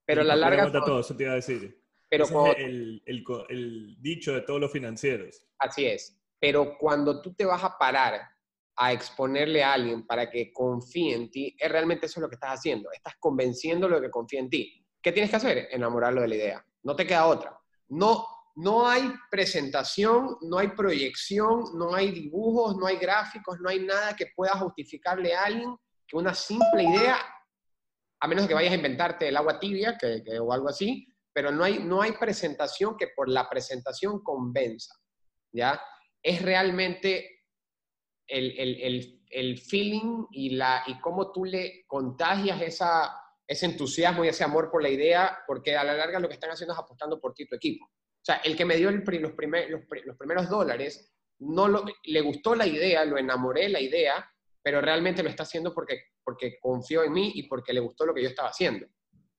[0.05, 0.63] Pero a la larga...
[0.63, 1.79] Aguanta todo, eso te iba a decir.
[2.09, 5.45] Pero es el, el, el, dicho de todos los financieros.
[5.59, 6.18] Así es.
[6.39, 8.21] Pero cuando tú te vas a parar
[8.75, 12.59] a exponerle a alguien para que confíe en ti, es realmente eso lo que estás
[12.59, 12.89] haciendo.
[12.91, 14.85] Estás convenciéndolo de que confíe en ti.
[15.01, 15.67] ¿Qué tienes que hacer?
[15.71, 16.65] Enamorarlo de la idea.
[16.83, 17.59] No te queda otra.
[17.89, 18.25] No,
[18.55, 24.15] no hay presentación, no hay proyección, no hay dibujos, no hay gráficos, no hay nada
[24.15, 25.75] que pueda justificarle a alguien
[26.07, 27.17] que una simple idea,
[28.19, 31.63] a menos que vayas a inventarte el agua tibia que, o algo así, pero no
[31.63, 34.93] hay, no hay presentación que por la presentación convenza,
[35.53, 35.79] ¿ya?
[36.21, 37.45] Es realmente
[38.27, 43.11] el, el, el, feeling y, la, y cómo tú le contagias esa,
[43.47, 46.51] ese entusiasmo y ese amor por la idea, porque a la larga lo que están
[46.51, 47.85] haciendo es apostando por ti tu equipo.
[47.85, 53.05] O sea, el que me dio los, los, primeros dólares, no le gustó la idea,
[53.05, 54.29] lo enamoré la idea,
[54.61, 58.13] pero realmente lo está haciendo porque, porque confió en mí y porque le gustó lo
[58.13, 58.85] que yo estaba haciendo.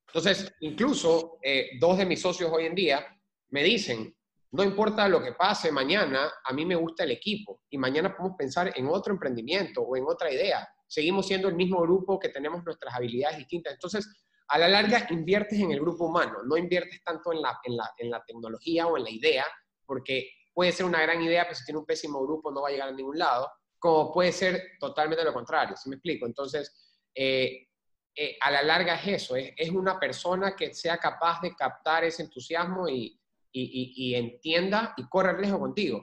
[0.09, 3.07] Entonces, incluso eh, dos de mis socios hoy en día
[3.51, 4.17] me dicen,
[4.53, 8.37] no importa lo que pase mañana, a mí me gusta el equipo y mañana podemos
[8.37, 10.69] pensar en otro emprendimiento o en otra idea.
[10.89, 13.75] Seguimos siendo el mismo grupo que tenemos nuestras habilidades distintas.
[13.75, 14.09] Entonces,
[14.49, 18.97] a la larga inviertes en el grupo humano, no inviertes tanto en la, tecnología o
[18.97, 19.47] en la idea,
[19.87, 22.73] porque puede ser una gran idea, pero si tiene un pésimo grupo no va a
[22.73, 23.49] llegar a ningún lado,
[23.79, 26.27] como puede ser totalmente lo contrario, ¿sí me explico?
[26.27, 27.69] Entonces, eh,
[28.17, 32.03] eh, a la larga es eso, es, es, una persona que sea capaz de captar
[32.03, 33.20] ese entusiasmo y,
[33.53, 36.03] y, y, entienda y corre el riesgo contigo.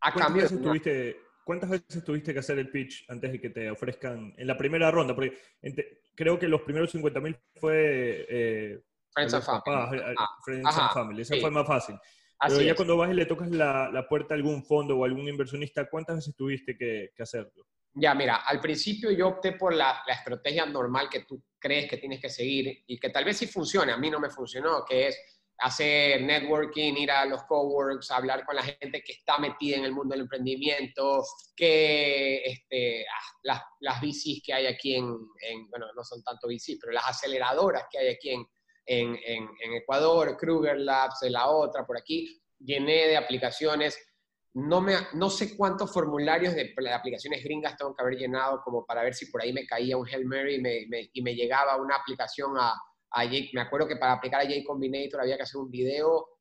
[0.00, 1.16] A cambio de...
[1.44, 4.90] ¿Cuántas veces tuviste que hacer el pitch antes de que te ofrezcan en la primera
[4.90, 5.14] ronda?
[5.14, 5.38] Porque
[6.14, 8.26] creo que los primeros 50.000 fue...
[8.28, 8.82] Eh,
[9.14, 10.02] Friends and Family.
[10.18, 11.96] Ah, Friends and Family, esa fue más fácil.
[12.46, 15.26] Pero ya cuando vas y le tocas la, la, puerta a algún fondo o algún
[15.26, 17.66] inversionista, ¿cuántas veces tuviste que, que hacerlo?
[17.94, 21.96] Ya, mira, al principio yo opté por la, la, estrategia normal que tú crees que
[21.96, 25.08] tienes que seguir y que tal vez sí funcione, a mí no me funcionó, que
[25.08, 25.18] es
[25.58, 29.92] hacer networking, ir a los coworks, hablar con la gente que está metida en el
[29.92, 31.24] mundo del emprendimiento,
[31.56, 35.08] que este, ah, las, las VCs que hay aquí en,
[35.68, 38.46] bueno, no son tanto VCs, pero las aceleradoras que hay aquí en,
[38.86, 43.98] en, en, Ecuador, Kruger Labs, la otra por aquí, llené de aplicaciones.
[44.54, 49.02] No, me, no sé cuántos formularios de, aplicaciones gringas tengo que haber llenado como para
[49.02, 51.96] ver si por ahí me caía un Hail Mary y me, y me llegaba una
[51.96, 52.74] aplicación a,
[53.52, 56.38] me acuerdo que para aplicar a J Combinator había que hacer un video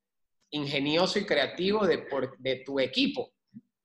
[0.51, 3.33] ingenioso y creativo de, por, de tu equipo.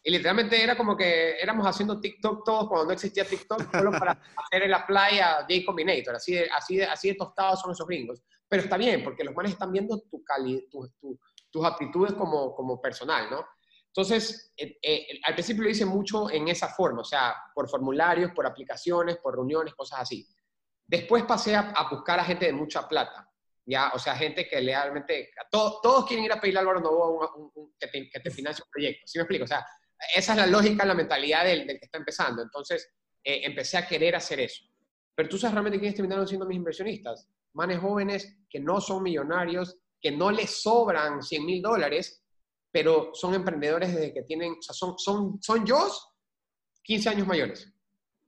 [0.05, 4.13] Y literalmente era como que éramos haciendo TikTok todos cuando no existía TikTok, solo para
[4.37, 6.17] hacer en la playa J Combinator.
[6.17, 8.23] Así de, así, de, así de tostados son esos gringos.
[8.49, 10.25] Pero está bien, porque los manes están viendo tu
[10.71, 11.19] tu, tu,
[11.51, 13.45] tus aptitudes como, como personal, ¿no?
[13.95, 18.33] Entonces, eh, eh, al principio lo hice mucho en esa forma, o sea, por formularios,
[18.33, 20.27] por aplicaciones, por reuniones, cosas así.
[20.93, 23.27] Después pasé a, buscar a gente de mucha plata,
[23.65, 23.93] ¿ya?
[23.95, 27.33] O sea, gente que realmente, todos quieren ir a pedirle a Álvaro Novoa
[27.79, 29.45] que, te, que te financie un proyecto, ¿sí me explico?
[29.45, 29.65] O sea,
[30.15, 32.43] esa es la lógica, la mentalidad del, que está empezando.
[32.43, 32.93] Entonces,
[33.25, 34.67] eh, empecé a querer hacer eso.
[35.15, 37.27] Pero tú sabes realmente quiénes terminaron siendo mis inversionistas.
[37.55, 42.23] Manes jóvenes que no son millonarios, que no les sobran 100 mil dólares,
[42.71, 45.91] pero son emprendedores desde que tienen, o sea, son, son, son yo
[46.83, 47.73] 15 años mayores.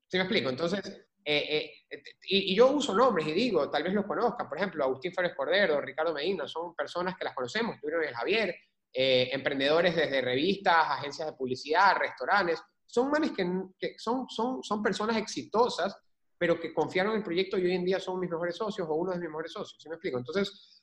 [0.08, 0.48] ¿Sí me explico?
[0.48, 4.84] Entonces, eh, eh, y, yo uso nombres y digo, tal vez los conozcan, por ejemplo,
[4.84, 8.54] Agustín Férez Cordero, Ricardo Medina, son personas que las conocemos, estuvieron en el Javier,
[8.92, 14.82] eh, emprendedores desde revistas, agencias de publicidad, restaurantes, son manes que, que, son, son, son
[14.82, 15.96] personas exitosas,
[16.36, 18.94] pero que confiaron en el proyecto y hoy en día son mis mejores socios o
[18.94, 20.18] uno de mis mejores socios, ¿sí me explico?
[20.18, 20.82] Entonces,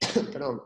[0.32, 0.62] perdón,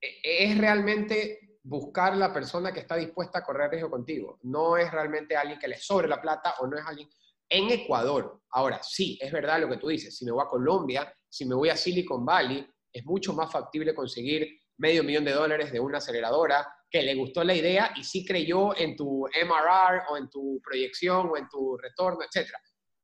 [0.00, 4.90] e, es realmente buscar la persona que está dispuesta a correr riesgo contigo, no es
[4.90, 7.08] realmente alguien que le sobre la plata o no es alguien
[7.52, 8.40] en Ecuador.
[8.50, 10.16] Ahora, sí, es verdad lo que tú dices.
[10.16, 13.94] Si me voy a Colombia, si me voy a Silicon Valley, es mucho más factible
[13.94, 14.48] conseguir
[14.78, 18.76] medio millón de dólares de una aceleradora que le gustó la idea y sí creyó
[18.76, 22.48] en tu MRR o en tu proyección o en tu retorno, etc.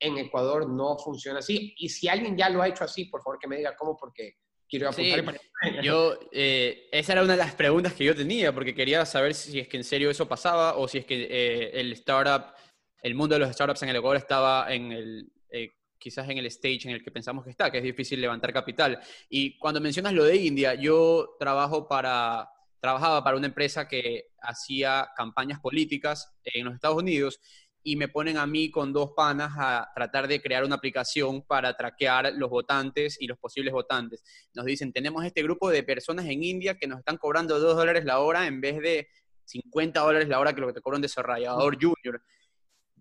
[0.01, 1.75] En Ecuador no funciona así.
[1.77, 4.37] Y si alguien ya lo ha hecho así, por favor que me diga cómo, porque
[4.69, 5.41] quiero apuntar.
[5.83, 9.59] yo, eh, esa era una de las preguntas que yo tenía, porque quería saber si
[9.59, 12.55] es que en serio eso pasaba o si es que eh, el startup,
[13.03, 16.47] el mundo de los startups en el Ecuador estaba en el, eh, quizás en el
[16.47, 19.01] stage en el que pensamos que está, que es difícil levantar capital.
[19.29, 22.49] Y cuando mencionas lo de India, yo trabajo para,
[22.81, 27.41] trabajaba para una empresa que hacía campañas políticas en los Estados Unidos
[27.83, 31.77] y me ponen a mí con dos panas a tratar de crear una aplicación para
[31.77, 34.23] traquear los votantes y los posibles votantes.
[34.55, 38.05] Nos dicen, tenemos este grupo de personas en India que nos están cobrando 2 dólares
[38.05, 39.09] la hora en vez de
[39.45, 42.21] 50 dólares la hora que lo que te cobra un desarrollador junior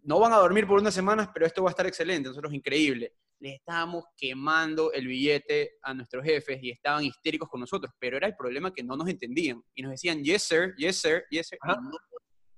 [0.08, 3.14] no van a dormir por unas semanas, pero esto va a estar excelente, nosotros increíble.
[3.40, 8.26] Les estábamos quemando el billete a nuestros jefes y estaban histéricos con nosotros, pero era
[8.26, 11.60] el problema que no nos entendían y nos decían, yes sir, yes sir, yes sir,
[11.62, 11.92] y no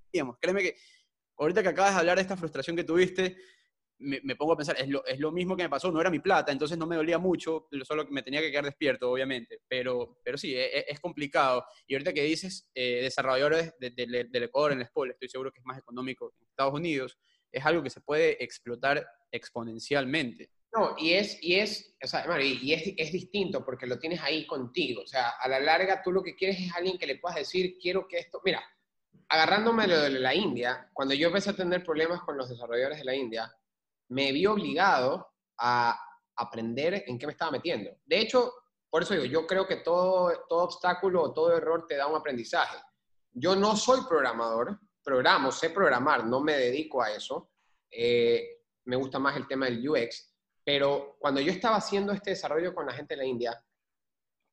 [0.03, 0.37] entendíamos.
[0.39, 0.75] Créeme que
[1.39, 3.35] ahorita que acabas de hablar de esta frustración que tuviste,
[3.97, 6.19] me, pongo a pensar, es lo, es lo, mismo que me pasó, no era mi
[6.19, 10.19] plata, entonces no me dolía mucho, solo que me tenía que quedar despierto, obviamente, pero,
[10.23, 11.65] pero sí, es, es complicado.
[11.87, 15.65] Y ahorita que dices eh, desarrolladores del Ecuador en el SPOL, estoy seguro que es
[15.65, 17.17] más económico en Estados Unidos,
[17.51, 20.51] es algo que se puede explotar exponencialmente.
[20.71, 24.45] No, y es, y es, o sea, y es, es, distinto porque lo tienes ahí
[24.45, 25.01] contigo.
[25.01, 27.77] O sea, a la larga tú lo que quieres es alguien que le puedas decir,
[27.81, 28.61] quiero que esto, mira,
[29.29, 33.05] agarrándome lo de la India, cuando yo empecé a tener problemas con los desarrolladores de
[33.05, 33.51] la India,
[34.09, 35.27] me vi obligado
[35.57, 35.99] a
[36.35, 37.91] aprender en qué me estaba metiendo.
[38.05, 38.53] De hecho,
[38.89, 42.15] por eso digo, yo creo que todo, todo obstáculo o todo error te da un
[42.15, 42.77] aprendizaje.
[43.31, 44.79] Yo no soy programador,
[45.09, 47.49] programo, sé programar, no me dedico a eso.
[47.89, 50.31] Eh, me gusta más el tema del UX,
[50.63, 53.65] pero cuando yo estaba haciendo este desarrollo con la gente de la India,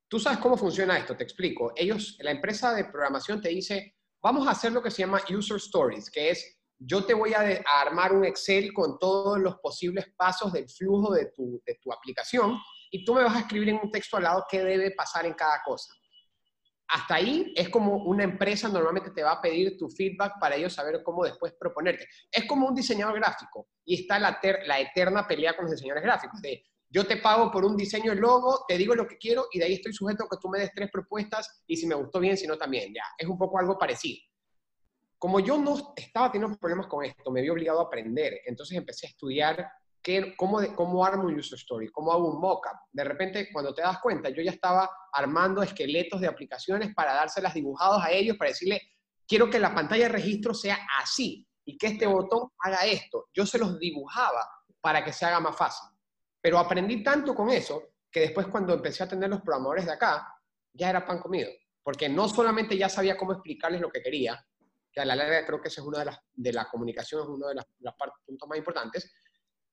[0.07, 1.73] tú sabes cómo funciona esto, te explico.
[1.75, 5.57] Ellos, la empresa de programación te dice, vamos a hacer lo que se llama user
[5.57, 10.51] stories, que es yo te voy a, armar un Excel con todos los posibles pasos
[10.53, 12.57] del flujo de tu, de tu aplicación
[12.89, 15.33] y tú me vas a escribir en un texto al lado qué debe pasar en
[15.33, 15.93] cada cosa
[16.87, 20.73] hasta ahí es como una empresa normalmente te va a pedir tu feedback para ellos
[20.73, 22.07] saber cómo después proponerte.
[22.31, 26.41] Es como un diseñador gráfico y está la, la eterna pelea con los diseñadores gráficos
[26.41, 29.59] de yo te pago por un diseño de logo, te digo lo que quiero y
[29.59, 32.19] de ahí estoy sujeto a que tú me des tres propuestas y si me gustó
[32.19, 33.03] bien, si no también, ya.
[33.17, 34.19] Es un poco algo parecido.
[35.17, 39.07] Como yo no estaba teniendo problemas con esto, me vi obligado a aprender, entonces empecé
[39.07, 39.69] a estudiar
[40.37, 42.77] cómo, cómo armo un user story, cómo hago un mockup.
[42.91, 47.53] De repente, cuando te das cuenta, yo ya estaba armando esqueletos de aplicaciones para dárselas
[47.53, 48.81] dibujados a ellos, para decirle,
[49.27, 53.27] quiero que la pantalla de registro sea así y que este botón haga esto.
[53.33, 54.47] Yo se los dibujaba
[54.79, 55.89] para que se haga más fácil.
[56.41, 60.33] Pero aprendí tanto con eso que después cuando empecé a tener los programadores de acá,
[60.71, 61.51] ya era pan comido.
[61.83, 64.41] Porque no solamente ya sabía cómo explicarles lo que quería,
[64.91, 67.27] que a la larga creo que esa es una de las, de la comunicación, es
[67.27, 67.65] uno de los
[68.25, 69.13] puntos más importantes,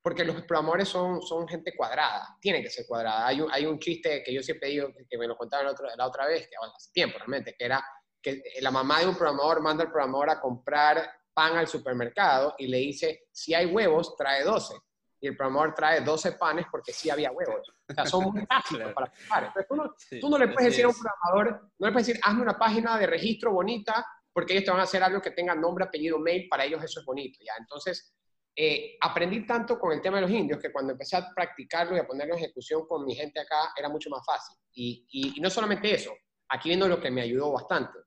[0.04, 3.26] porque los programadores son, son gente cuadrada, tienen que ser cuadrada.
[3.26, 6.06] Hay un, hay un chiste que yo siempre digo, que me lo contaron la, la
[6.06, 7.82] otra vez, que hace tiempo realmente, que era
[8.20, 12.66] que la mamá de un programador manda al programador a comprar pan al supermercado y
[12.66, 14.74] le dice, si hay huevos, trae 12.
[15.20, 17.66] Y el programador trae 12 panes porque sí había huevos.
[17.88, 19.46] O sea, son muy fáciles para.
[19.46, 22.20] Entonces, tú no, tú no le puedes decir a un programador, no le puedes decir,
[22.22, 25.54] hazme una página de registro bonita porque ellos te van a hacer algo que tenga
[25.54, 27.38] nombre, apellido, mail, para ellos eso es bonito.
[27.42, 27.54] ¿ya?
[27.58, 28.14] Entonces,
[28.56, 31.98] eh, aprendí tanto con el tema de los indios que cuando empecé a practicarlo y
[31.98, 34.56] a ponerlo en ejecución con mi gente acá era mucho más fácil.
[34.72, 36.12] Y, no solamente eso,
[36.48, 37.98] aquí viendo lo que me ayudó bastante,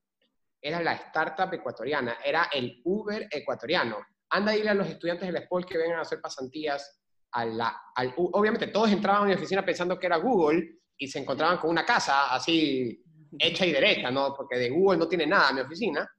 [0.60, 3.98] era la startup ecuatoriana, era el Uber ecuatoriano.
[4.30, 6.98] Anda a ir a los estudiantes del SPOL que vengan a hacer pasantías
[7.32, 11.18] a la, al, obviamente todos entraban en mi oficina pensando que era Google y se
[11.18, 13.04] encontraban con una casa así
[13.38, 14.34] hecha y derecha, ¿no?
[14.34, 16.10] Porque de Google no tiene nada mi oficina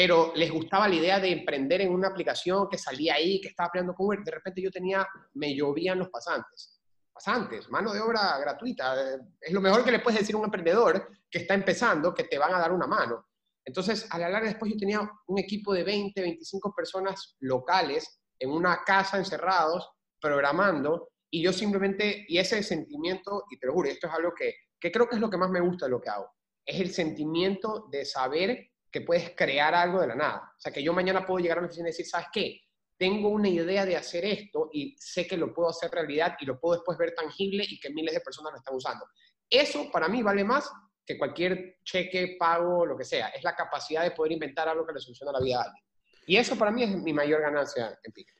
[0.00, 3.68] pero les gustaba la idea de emprender en una aplicación que salía ahí, que estaba
[3.70, 4.24] peleando con.
[4.24, 6.80] De repente yo tenía, me llovían los pasantes.
[7.12, 8.94] Pasantes, mano de obra gratuita.
[9.38, 12.38] Es lo mejor que le puedes decir a un emprendedor que está empezando, que te
[12.38, 13.26] van a dar una mano.
[13.62, 18.52] Entonces, a la larga después yo tenía un equipo de 20, 25 personas locales en
[18.52, 19.86] una casa encerrados,
[20.18, 24.54] programando, y yo simplemente, y ese sentimiento, y te lo juro, esto es algo que,
[24.80, 26.30] que creo que es lo que más me gusta de lo que hago,
[26.64, 30.52] es el sentimiento de saber que puedes crear algo de la nada.
[30.56, 32.60] O sea, que yo mañana puedo llegar a mi oficina y decir, ¿sabes qué?
[32.96, 36.58] Tengo una idea de hacer esto y sé que lo puedo hacer realidad y lo
[36.58, 39.06] puedo después ver tangible y que miles de personas lo están usando.
[39.48, 40.70] Eso para mí vale más
[41.06, 43.28] que cualquier cheque, pago, lo que sea.
[43.28, 45.84] Es la capacidad de poder inventar algo que le solucione la vida a alguien.
[46.26, 48.34] Y eso para mí es mi mayor ganancia en Pique.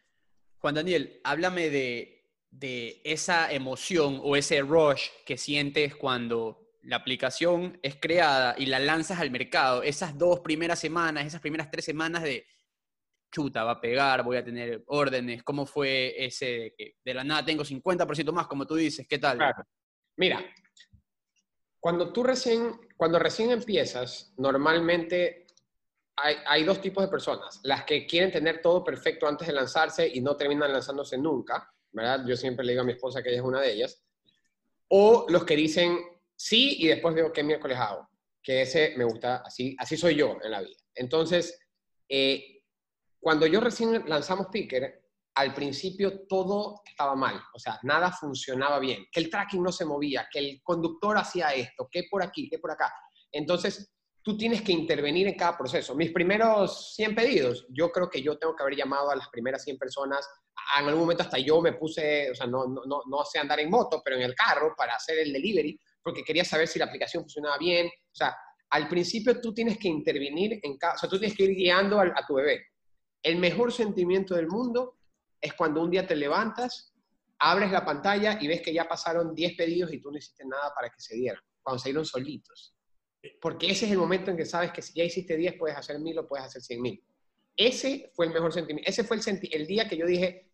[0.58, 7.78] Juan Daniel, háblame de, de esa emoción o ese rush que sientes cuando la aplicación
[7.82, 12.22] es creada y la lanzas al mercado, esas dos primeras semanas, esas primeras tres semanas
[12.22, 12.46] de
[13.30, 17.44] chuta, va a pegar, voy a tener órdenes, ¿cómo fue ese que de la nada
[17.44, 19.06] tengo 50% más, como tú dices?
[19.08, 19.38] ¿Qué tal?
[20.16, 20.44] Mira,
[21.78, 25.46] cuando tú recién, cuando recién empiezas, normalmente
[26.16, 27.60] hay, hay, dos tipos de personas.
[27.62, 32.24] Las que quieren tener todo perfecto antes de lanzarse y no terminan lanzándose nunca, ¿verdad?
[32.26, 34.02] Yo siempre le digo a mi esposa que ella es una de ellas.
[34.88, 35.98] O los que dicen
[36.40, 38.08] sí y después veo qué miércoles hago.
[38.42, 40.78] Que ese me gusta, así, así soy yo en la vida.
[40.94, 41.60] Entonces,
[42.08, 42.62] eh,
[43.20, 45.02] cuando yo recién lanzamos Picker,
[45.34, 49.84] al principio todo estaba mal, o sea, nada funcionaba bien, que el tracking no se
[49.84, 52.92] movía, que el conductor hacía esto, que por aquí, que por acá.
[53.30, 55.94] Entonces, tú tienes que intervenir en cada proceso.
[55.94, 59.62] Mis primeros 100 pedidos, yo creo que yo tengo que haber llamado a las primeras
[59.62, 60.26] 100 personas.
[60.78, 63.60] En algún momento hasta yo me puse, o sea, no, no, no, no sé andar
[63.60, 66.86] en moto, pero en el carro para hacer el delivery, porque quería saber si la
[66.86, 67.86] aplicación funcionaba bien.
[67.86, 68.36] O sea,
[68.70, 71.98] al principio tú tienes que intervenir en cada, o sea, tú tienes que ir guiando
[72.00, 72.66] a, a tu bebé.
[73.22, 74.98] El mejor sentimiento del mundo
[75.40, 76.94] es cuando un día te levantas,
[77.38, 80.72] abres la pantalla y ves que ya pasaron 10 pedidos y tú no hiciste nada
[80.74, 82.74] para que se dieran, cuando se dieron solitos.
[83.40, 85.98] Porque ese es el momento en que sabes que si ya hiciste 10 puedes hacer
[85.98, 87.04] 1000 o puedes hacer 100 mil.
[87.56, 88.88] Ese fue el mejor sentimiento.
[88.88, 90.49] Ese fue el, el día que yo dije,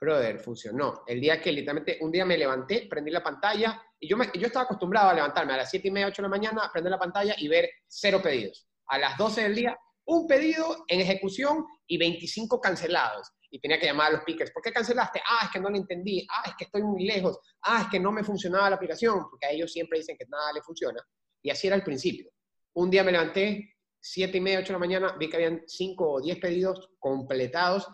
[0.00, 1.02] brother, funcionó.
[1.06, 4.46] El día que literalmente un día me levanté, prendí la pantalla y yo, me, yo
[4.46, 6.98] estaba acostumbrado a levantarme a las 7 y media, 8 de la mañana, prender la
[6.98, 8.66] pantalla y ver cero pedidos.
[8.86, 13.86] A las 12 del día, un pedido en ejecución y 25 cancelados y tenía que
[13.86, 14.52] llamar a los pickers.
[14.52, 15.20] ¿Por qué cancelaste?
[15.28, 16.26] Ah, es que no lo entendí.
[16.30, 17.38] Ah, es que estoy muy lejos.
[17.62, 20.52] Ah, es que no me funcionaba la aplicación, porque a ellos siempre dicen que nada
[20.52, 21.00] le funciona.
[21.42, 22.30] Y así era al principio.
[22.74, 26.10] Un día me levanté, 7 y media, 8 de la mañana, vi que habían 5
[26.10, 27.88] o 10 pedidos completados.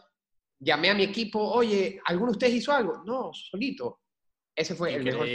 [0.58, 3.02] Llamé a mi equipo, oye, ¿alguno de ustedes hizo algo?
[3.04, 4.00] No, solito.
[4.54, 5.26] Ese fue el mejor.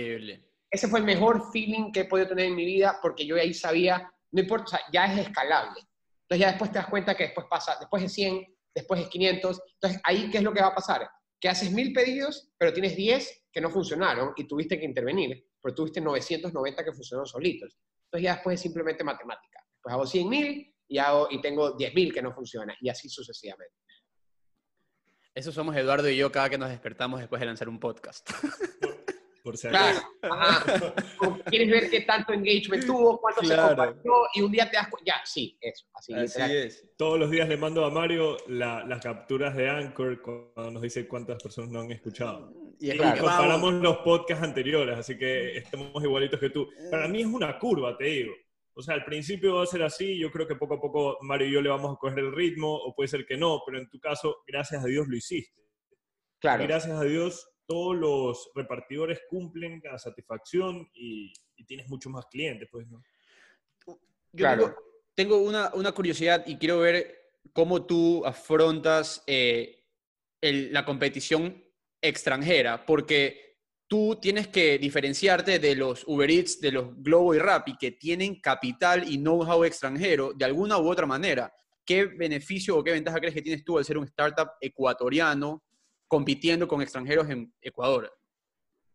[0.72, 3.54] Ese fue el mejor feeling que he podido tener en mi vida, porque yo ahí
[3.54, 5.82] sabía, no importa, o sea, ya es escalable.
[6.24, 9.62] Entonces ya después te das cuenta que después pasa, después de 100, después es 500.
[9.74, 11.10] Entonces, ahí, ¿qué es lo que va a pasar?
[11.40, 15.76] Que haces mil pedidos, pero tienes 10 que no funcionaron y tuviste que intervenir, pero
[15.76, 17.78] tuviste 990 que funcionaron solitos.
[18.06, 19.62] Entonces, ya después es simplemente matemática.
[19.82, 23.10] Pues hago 100 mil y, hago, y tengo 10 mil que no funcionan, y así
[23.10, 23.76] sucesivamente.
[25.34, 28.30] Eso somos Eduardo y yo cada que nos despertamos después de lanzar un podcast.
[29.44, 30.00] Por si claro.
[31.46, 35.14] Quieres ver qué tanto engagement tuvo, cuánto se compartió y un día te das cuenta.
[35.14, 35.88] Ya, sí, eso.
[35.94, 36.86] Así, es.
[36.96, 41.42] Todos los días le mando a Mario las capturas de Anchor cuando nos dice cuántas
[41.42, 42.54] personas no han escuchado.
[42.80, 46.70] Y, comparamos los podcasts anteriores, así que estamos igualitos que tú.
[46.92, 48.34] Para mí es una curva, te digo.
[48.74, 51.48] O sea, al principio va a ser así, yo creo que poco a poco Mario
[51.48, 53.90] y yo le vamos a coger el ritmo, o puede ser que no, pero en
[53.90, 55.62] tu caso, gracias a Dios lo hiciste.
[56.40, 56.64] Claro.
[56.64, 61.32] gracias a Dios todos los repartidores cumplen a satisfacción y,
[61.68, 63.04] tienes muchos más clientes, pues, ¿no?
[64.34, 64.76] Yo
[65.14, 69.86] tengo, una, una, curiosidad y quiero ver cómo tú afrontas eh,
[70.42, 71.64] la competición
[72.02, 73.51] extranjera, porque
[73.92, 78.40] tú tienes que diferenciarte de los Uber Eats, de los Globo y Rappi, que tienen
[78.40, 81.54] capital y know-how extranjero de alguna u otra manera.
[81.84, 85.62] ¿Qué beneficio o qué ventaja crees que tienes tú al ser un startup ecuatoriano
[86.08, 88.18] compitiendo con extranjeros en Ecuador?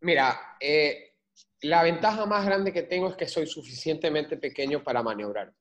[0.00, 1.12] Mira, eh,
[1.60, 5.52] la ventaja más grande que tengo es que soy suficientemente pequeño para maniobrar.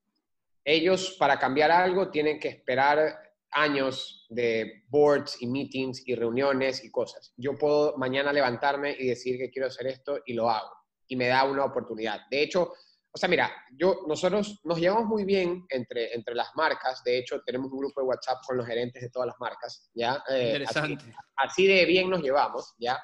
[0.63, 6.91] Ellos, para cambiar algo, tienen que esperar años de boards y meetings y reuniones y
[6.91, 7.33] cosas.
[7.37, 10.69] Yo puedo mañana levantarme y decir que quiero hacer esto y lo hago.
[11.07, 12.21] Y me da una oportunidad.
[12.29, 12.73] De hecho,
[13.15, 17.01] o sea, mira, yo, nosotros nos llevamos muy bien entre, entre las marcas.
[17.01, 20.21] De hecho, tenemos un grupo de WhatsApp con los gerentes de todas las marcas, ¿ya?
[20.29, 21.15] Eh, Interesante.
[21.37, 23.01] Así, de bien nos llevamos, ¿ya?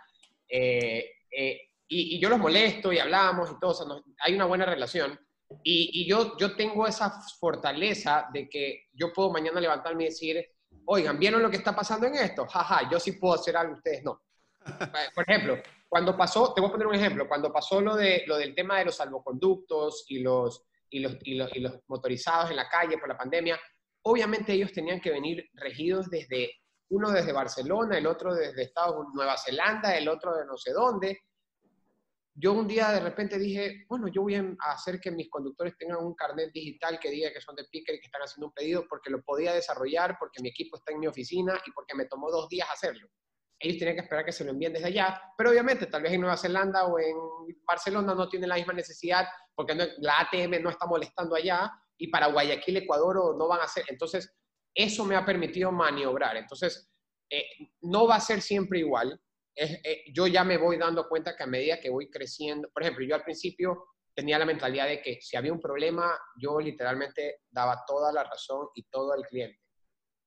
[0.50, 3.86] Eh, eh, y, yo los molesto y hablamos y todo, o sea,
[4.26, 5.18] hay una buena relación.
[5.64, 10.46] Y, yo, yo tengo esa fortaleza de que yo puedo mañana levantarme y decir,
[10.86, 12.46] oigan, ¿vieron lo que está pasando en esto?
[12.46, 14.22] Jaja, yo sí puedo hacer algo, ustedes no.
[15.16, 15.58] Por ejemplo,
[15.90, 18.80] cuando pasó, te voy a poner un ejemplo, cuando pasó lo, de, lo del tema
[18.80, 22.98] de los salvoconductos y los, y los, y los, y los motorizados en la calle
[22.98, 23.60] por la pandemia,
[24.04, 26.52] obviamente ellos tenían que venir regidos desde,
[26.92, 30.72] uno desde Barcelona, el otro desde Estados Unidos, Nueva Zelanda, el otro de no sé
[30.74, 31.22] dónde.
[32.34, 36.04] Yo un día de repente dije, bueno, yo voy a hacer que mis conductores tengan
[36.04, 38.86] un carnet digital que diga que son de Picker y que están haciendo un pedido
[38.88, 42.32] porque lo podía desarrollar, porque mi equipo está en mi oficina y porque me tomó
[42.32, 43.10] dos días hacerlo
[43.62, 46.22] ellos tienen que esperar que se lo envíen desde allá, pero obviamente tal vez en
[46.22, 47.16] Nueva Zelanda o en
[47.64, 52.28] Barcelona no tienen la misma necesidad porque la ATM no está molestando allá y para
[52.28, 53.86] Guayaquil, Ecuador no van a hacer.
[53.88, 54.36] Entonces,
[54.74, 56.38] eso me ha permitido maniobrar.
[56.38, 56.90] Entonces,
[57.30, 57.46] eh,
[57.82, 59.22] no va a ser siempre igual.
[59.64, 63.06] Eh, yo ya me voy dando cuenta que a medida que voy creciendo, por ejemplo,
[63.06, 67.84] yo al principio tenía la mentalidad de que si había un problema, yo literalmente daba
[67.86, 69.60] toda la razón y todo al cliente.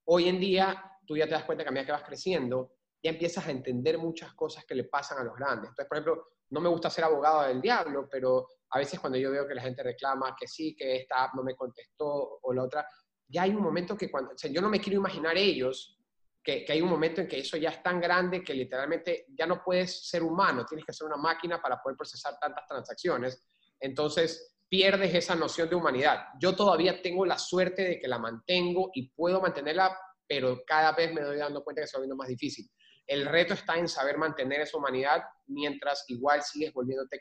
[0.06, 3.10] Hoy en día, tú ya te das cuenta que a medida que vas creciendo, ya
[3.10, 5.70] empiezas a entender muchas cosas que le pasan a los grandes.
[5.70, 9.32] Entonces, por ejemplo, no me gusta ser abogado del diablo, pero a veces cuando yo
[9.32, 12.62] veo que la gente reclama que sí, que esta app no me contestó o la
[12.62, 12.86] otra,
[13.26, 15.98] ya hay un momento que cuando, yo no me quiero imaginar ellos
[16.44, 19.46] que, que, hay un momento en que eso ya es tan grande que literalmente ya
[19.46, 23.42] no puedes ser humano, tienes que ser una máquina para poder procesar tantas transacciones.
[23.80, 26.26] Entonces, pierdes esa noción de humanidad.
[26.40, 31.12] Yo todavía tengo la suerte de que la mantengo y puedo mantenerla, pero cada vez
[31.12, 32.68] me doy dando cuenta que se va viendo más difícil.
[33.06, 37.20] El reto está en saber mantener esa humanidad mientras igual sigues volviéndote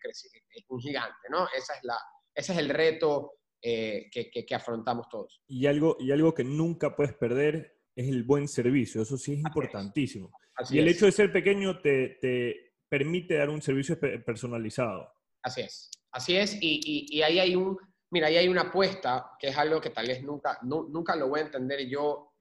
[0.70, 1.48] un gigante, ¿no?
[1.56, 1.98] Esa es la,
[2.34, 5.44] ese es el reto eh, que, que, afrontamos todos.
[5.48, 9.40] Y algo, y algo que nunca puedes perder es el buen servicio, eso sí es
[9.40, 10.32] importantísimo.
[10.70, 15.12] y el hecho de ser pequeño te, te, permite dar un servicio personalizado.
[15.42, 17.78] Así es, así es, y, y, ahí hay un,
[18.12, 21.40] mira, ahí hay una apuesta que es algo que tal vez nunca, nunca lo voy
[21.40, 22.34] a entender yo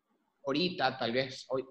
[0.45, 1.65] ahorita, tal vez hoy,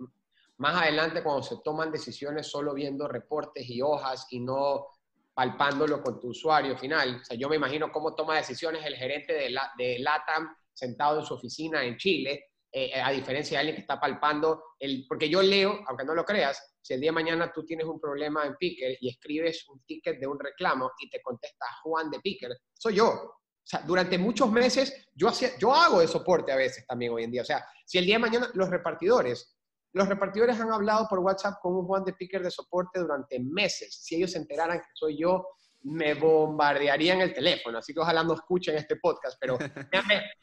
[0.57, 4.87] más adelante, cuando se toman decisiones solo viendo reportes y hojas y no
[5.33, 7.19] palpándolo con tu usuario final.
[7.21, 11.19] O sea, yo me imagino cómo toma decisiones el gerente de, la, de LATAM sentado
[11.19, 15.29] en su oficina en Chile, eh, a diferencia de alguien que está palpando, el, porque
[15.29, 18.45] yo leo, aunque no lo creas, si el día de mañana tú tienes un problema
[18.45, 22.51] en Picker y escribes un ticket de un reclamo y te contesta Juan de Picker,
[22.73, 23.07] soy yo.
[23.07, 27.25] O sea, durante muchos meses yo, hacía, yo hago de soporte a veces también hoy
[27.25, 27.43] en día.
[27.43, 29.55] O sea, si el día de mañana los repartidores
[29.93, 33.99] los repartidores han hablado por WhatsApp con un Juan de Picker de soporte durante meses.
[34.01, 35.45] Si ellos se enteraran que soy yo,
[35.83, 37.77] me bombardearían el teléfono.
[37.77, 39.57] Así que ojalá no escuchen este podcast, pero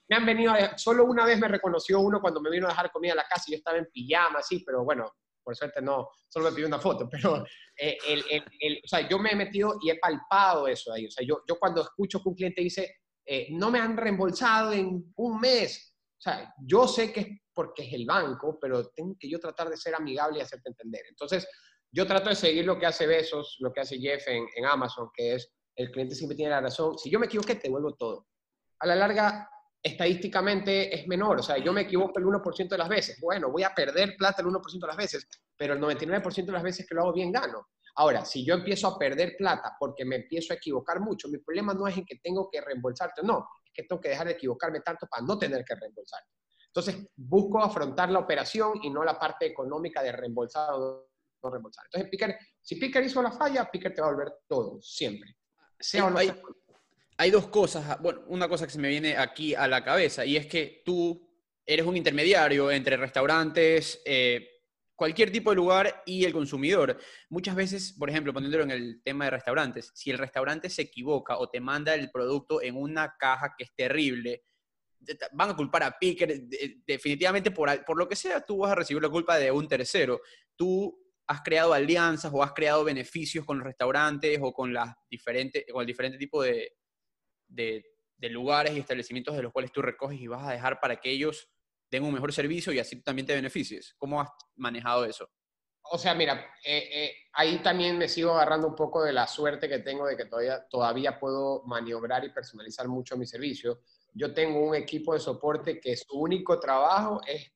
[0.08, 3.12] me han, venido, solo una vez me reconoció uno cuando me vino a dejar comida
[3.12, 5.12] a la casa y yo estaba en pijama, sí, pero bueno,
[5.42, 7.44] por suerte no, solo me pidió una foto, pero
[7.76, 11.06] eh, el, o sea, yo me he metido y he palpado eso ahí.
[11.06, 14.72] O sea, yo, yo cuando escucho que un cliente dice, eh, no me han reembolsado
[14.72, 17.28] en un mes, o sea, yo sé que es
[17.58, 21.02] porque es el banco, pero tengo que yo tratar de ser amigable y hacerte entender.
[21.08, 21.48] Entonces,
[21.90, 25.34] yo trato de seguir lo que hace Besos, lo que hace Jeff en, Amazon, que
[25.34, 26.98] es el cliente siempre tiene la razón.
[26.98, 28.26] Si yo me equivoqué, te vuelvo todo.
[28.80, 29.48] A la larga,
[29.82, 31.38] estadísticamente es menor.
[31.38, 33.18] O sea, yo me equivoco el 1% de las veces.
[33.20, 36.62] Bueno, voy a perder plata el 1% de las veces, pero el 99% de las
[36.62, 37.68] veces que lo hago bien gano.
[37.94, 41.74] Ahora, si yo empiezo a perder plata porque me empiezo a equivocar mucho, mi problema
[41.74, 44.80] no es en que tengo que reembolsarte, no, es que tengo que dejar de equivocarme
[44.80, 46.30] tanto para no tener que reembolsarte.
[46.66, 51.07] Entonces, busco afrontar la operación y no la parte económica de reembolsar o
[51.42, 51.84] no reembolsar.
[51.86, 55.36] Entonces, Picker, si Picker hizo la falla, Picker te va a volver todo, siempre.
[57.16, 58.00] hay, dos cosas.
[58.00, 61.28] Bueno, una cosa que se me viene aquí a la cabeza y es que tú
[61.64, 64.48] eres un intermediario entre restaurantes, eh,
[64.98, 66.98] cualquier tipo de lugar y el consumidor.
[67.28, 71.38] Muchas veces, por ejemplo, poniéndolo en el tema de restaurantes, si el restaurante se equivoca
[71.38, 74.42] o te manda el producto en una caja que es terrible,
[75.32, 76.42] van a culpar a Picker,
[76.86, 80.20] definitivamente por, por lo que sea, tú vas a recibir la culpa de un tercero.
[80.56, 85.64] Tú has creado alianzas o has creado beneficios con los restaurantes o con, las diferentes,
[85.70, 86.74] con el diferente tipo de,
[88.30, 91.48] lugares y establecimientos de los cuales tú recoges y vas a dejar para que ellos
[91.90, 93.94] den un mejor servicio y así también te beneficies.
[93.96, 95.30] ¿Cómo has manejado eso?
[95.90, 99.68] O sea, mira, eh, eh, ahí también me sigo agarrando un poco de la suerte
[99.68, 103.80] que tengo de que todavía, todavía puedo maniobrar y personalizar mucho mi servicio
[104.14, 107.52] yo tengo un equipo de soporte que su único trabajo es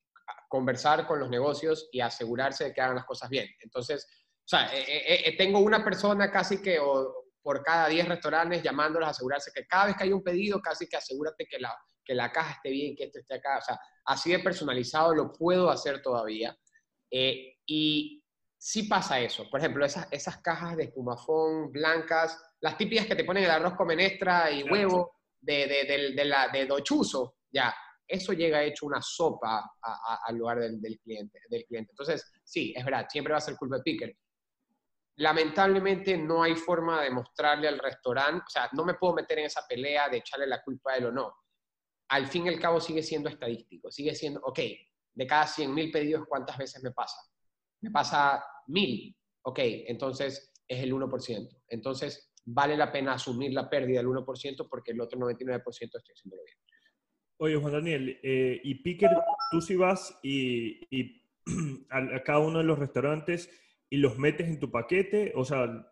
[0.49, 3.49] conversar con los negocios y asegurarse de que hagan las cosas bien.
[3.61, 4.07] Entonces,
[4.45, 6.79] o sea, eh, eh, eh, tengo una persona casi que
[7.41, 10.89] por cada 10 restaurantes llamándolos a asegurarse que cada vez que hay un pedido, casi
[10.89, 13.59] que asegúrate que la, que la caja esté bien, que esto esté acá.
[13.59, 16.57] O sea, así de personalizado lo puedo hacer todavía.
[17.11, 18.23] y
[18.59, 19.49] sí pasa eso.
[19.51, 23.75] Por ejemplo, esas, esas cajas de espumafón blancas, las típicas que te ponen el arroz
[23.75, 27.75] con menestra y huevo de, de, la, de dochuzo, ya,
[28.07, 29.72] eso llega hecho una sopa
[30.26, 31.92] al lugar del, cliente, del cliente.
[31.92, 34.16] Entonces, sí, es verdad, siempre va a ser culpa de Picker.
[35.16, 39.46] Lamentablemente no hay forma de mostrarle al restaurante, o sea, no me puedo meter en
[39.46, 41.34] esa pelea de echarle la culpa a él o no.
[42.09, 44.59] Al fin y al cabo sigue siendo estadístico, sigue siendo, ok,
[45.14, 47.18] de cada 100.000 pedidos, ¿cuántas veces me pasa?
[47.80, 51.62] Me pasa 1.000, ok, entonces es el 1%.
[51.68, 56.42] Entonces, vale la pena asumir la pérdida del 1% porque el otro 99% estoy haciéndolo
[56.44, 56.59] bien.
[57.43, 59.11] Oye, Juan Daniel, eh, y Picker,
[59.51, 60.78] tú si vas y,
[61.90, 63.51] a, cada uno de los restaurantes
[63.90, 65.84] y los metes en tu paquete, o sea,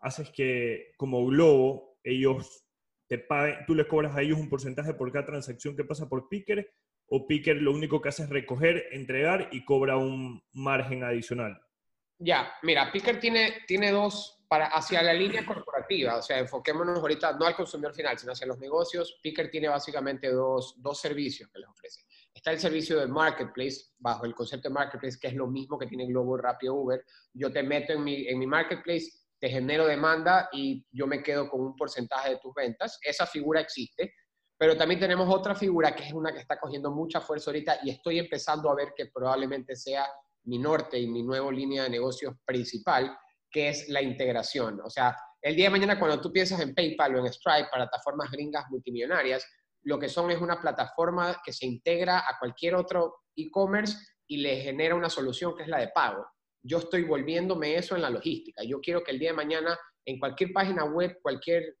[0.00, 2.66] haces que como Globo ellos
[3.06, 6.30] te paguen, tú les cobras a ellos un porcentaje por cada transacción que pasa por
[6.30, 6.72] Picker,
[7.08, 11.60] o Picker lo único que hace es recoger, entregar y cobra un margen adicional?
[12.16, 17.32] Ya, mira, Picker tiene, tiene dos, para, hacia la línea corporativa, o sea, enfoquémonos ahorita
[17.32, 19.18] no al consumidor final, sino hacia los negocios.
[19.22, 22.02] Picker tiene básicamente dos, dos servicios que les ofrece.
[22.32, 25.86] Está el servicio de Marketplace, bajo el concepto de Marketplace, que es lo mismo que
[25.86, 27.04] tiene Globo, Rapio, Uber.
[27.32, 31.48] Yo te meto en mi, en mi Marketplace, te genero demanda y yo me quedo
[31.48, 32.98] con un porcentaje de tus ventas.
[33.02, 34.14] Esa figura existe,
[34.56, 37.90] pero también tenemos otra figura que es una que está cogiendo mucha fuerza ahorita y
[37.90, 40.06] estoy empezando a ver que probablemente sea
[40.44, 43.16] mi norte y mi nueva línea de negocios principal,
[43.54, 44.80] que es la integración.
[44.84, 48.28] O sea, el día de mañana cuando tú piensas en PayPal o en Stripe, plataformas
[48.32, 49.46] gringas multimillonarias,
[49.84, 53.96] lo que son es una plataforma que se integra a cualquier otro e-commerce
[54.26, 56.26] y le genera una solución que es la de pago.
[56.64, 58.64] Yo estoy volviéndome eso en la logística.
[58.64, 61.76] Yo quiero que el día de mañana en cualquier página web, cualquier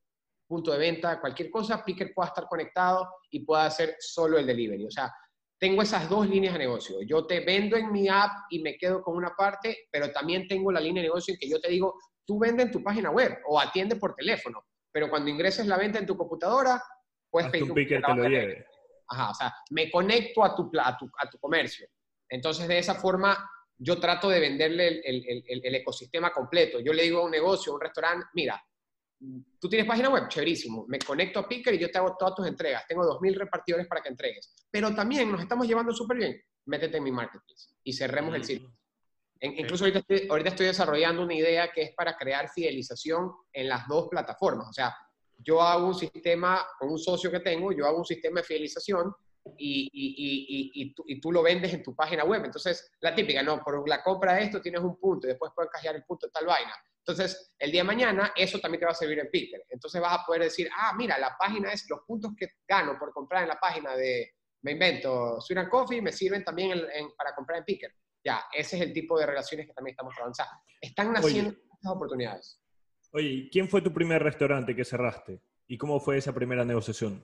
[0.46, 4.86] punto de venta, cualquier cosa, Picker pueda estar conectado y pueda hacer solo el delivery.
[4.86, 5.12] O sea,
[5.58, 7.02] tengo esas dos líneas de negocio.
[7.02, 10.70] Yo te vendo en mi app y me quedo con una parte, pero también tengo
[10.72, 11.94] la línea de negocio en que yo te digo,
[12.24, 15.98] tú vende en tu página web o atiende por teléfono, pero cuando ingreses la venta
[15.98, 16.82] en tu computadora,
[17.30, 18.66] puedes pedir un picker te lo lleve.
[19.08, 21.86] Ajá, o sea, me conecto a tu, a tu, a tu comercio.
[22.28, 26.80] Entonces, de esa forma, yo trato de venderle el, el, el, ecosistema completo.
[26.80, 28.62] Yo le digo a un negocio, a un restaurante, mira,
[29.58, 30.84] tú tienes página web, chéverísimo.
[30.88, 32.86] Me conecto a Picker y yo te hago todas tus entregas.
[32.86, 34.54] Tengo 2.000 repartidores para que entregues.
[34.70, 36.40] Pero también nos estamos llevando súper bien.
[36.66, 38.44] Métete en mi marketplace y cerremos el mm.
[38.44, 38.72] ciclo.
[39.40, 43.86] Incluso ahorita estoy, ahorita estoy desarrollando una idea que es para crear fidelización en las
[43.86, 44.68] dos plataformas.
[44.68, 44.94] O sea,
[45.38, 49.12] yo hago un sistema con un socio que tengo, yo hago un sistema de fidelización
[49.58, 52.44] y, y, y, tú, y, tú, lo vendes en tu página web.
[52.44, 55.70] Entonces, la típica, no, por la compra de esto tienes un punto y después puedes
[55.70, 56.74] cajear el punto de tal vaina.
[57.06, 59.62] Entonces, el día de mañana, eso también te va a servir en Picker.
[59.68, 63.12] Entonces vas a poder decir, ah, mira, la página es, los puntos que gano por
[63.12, 64.32] comprar en la página de,
[64.62, 66.82] me invento, Sweet Coffee, me sirven también
[67.18, 67.92] para comprar en Picker.
[68.24, 70.54] Ya, ese es el tipo de relaciones que también estamos avanzando.
[70.80, 72.58] Están naciendo estas oportunidades.
[73.12, 75.42] Oye, ¿quién fue tu primer restaurante que cerraste?
[75.66, 77.22] ¿Y cómo fue esa primera negociación?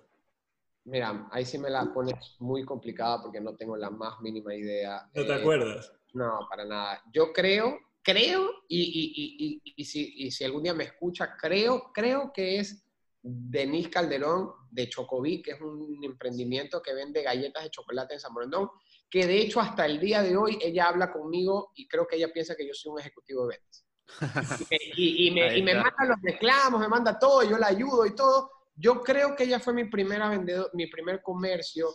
[0.84, 5.08] Mira, ahí sí me la pones muy complicada porque no tengo la más mínima idea.
[5.14, 5.90] ¿No te eh, acuerdas?
[6.12, 7.02] No, para nada.
[7.12, 7.78] Yo creo
[8.12, 12.84] creo, y, y, si, si, algún día me escucha, creo, creo que es
[13.22, 18.32] Denise Calderón de Chocoví, que es un emprendimiento que vende galletas de chocolate en San
[18.32, 18.70] Borondón,
[19.10, 22.32] que de hecho hasta el día de hoy ella habla conmigo y creo que ella
[22.32, 23.86] piensa que yo soy un ejecutivo de ventas.
[24.96, 28.50] y, me, y me manda los reclamos, me manda todo, yo la ayudo y todo.
[28.74, 31.88] Yo creo que ella fue mi primera vendedor, mi primer comercio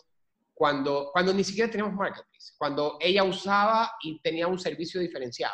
[0.54, 5.54] cuando, cuando ni siquiera teníamos marketplace, cuando ella usaba y tenía un servicio diferenciado.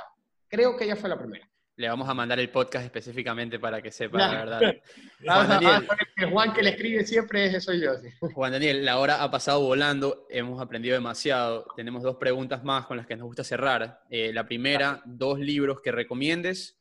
[0.52, 1.50] Creo que ella fue la primera.
[1.78, 4.62] Le vamos a mandar el podcast específicamente para que sepa la verdad.
[5.26, 5.88] Juan Daniel,
[6.18, 7.94] el Juan que le escribe siempre es soy yo.
[8.34, 11.66] Juan Daniel, la hora ha pasado volando, hemos aprendido demasiado.
[11.78, 14.04] Tenemos dos preguntas más con las que nos gusta cerrar.
[14.10, 16.78] Eh, la primera, dos libros que recomiendes.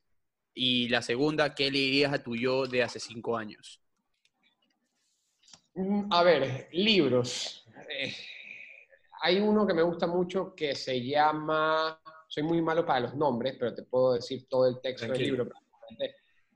[0.53, 3.81] Y la segunda, ¿qué le dirías a tu yo de hace cinco años?
[5.75, 7.65] Mm, a ver, libros.
[7.89, 8.13] Eh,
[9.23, 12.01] hay uno que me gusta mucho que se llama
[12.31, 15.49] soy muy malo para los nombres, pero te puedo decir todo el texto del libro.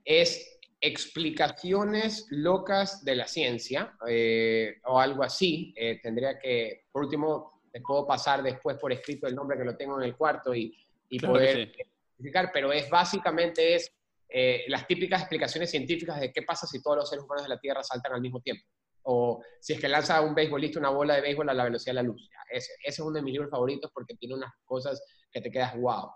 [0.05, 5.73] Es explicaciones locas de la ciencia eh, o algo así.
[5.75, 9.75] Eh, tendría que, por último, te puedo pasar después por escrito el nombre que lo
[9.75, 10.73] tengo en el cuarto y,
[11.09, 13.91] y poder explicar, pero es básicamente es
[14.29, 17.59] eh, las típicas explicaciones científicas de qué pasa si todos los seres humanos de la
[17.59, 18.65] Tierra saltan al mismo tiempo
[19.07, 21.95] o si es que lanza un beisbolista una bola de béisbol a la velocidad de
[21.95, 22.29] la luz.
[22.49, 25.75] Ese, ese, es uno de mis libros favoritos porque tiene unas cosas que te quedas
[25.77, 26.11] wow.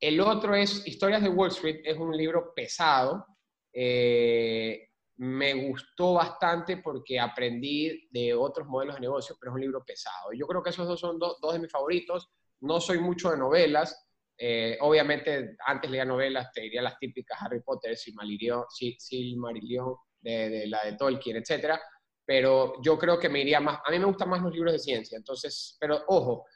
[0.00, 3.26] El otro es Historias de Wall Street, es un libro pesado.
[3.72, 9.84] Eh, me gustó bastante porque aprendí de otros modelos de negocio, pero es un libro
[9.84, 10.32] pesado.
[10.32, 12.30] Yo creo que esos dos son dos de mis favoritos.
[12.60, 14.06] No soy mucho de novelas.
[14.36, 20.66] Eh, obviamente, antes leía novelas, te diría las típicas Harry Potter, Silmarillion, Silmarillion de, de
[20.66, 21.80] la de Tolkien, etcétera
[22.24, 24.78] pero yo creo que me iría más, a mí me gustan más los libros de
[24.78, 26.46] ciencia, entonces, pero ojo,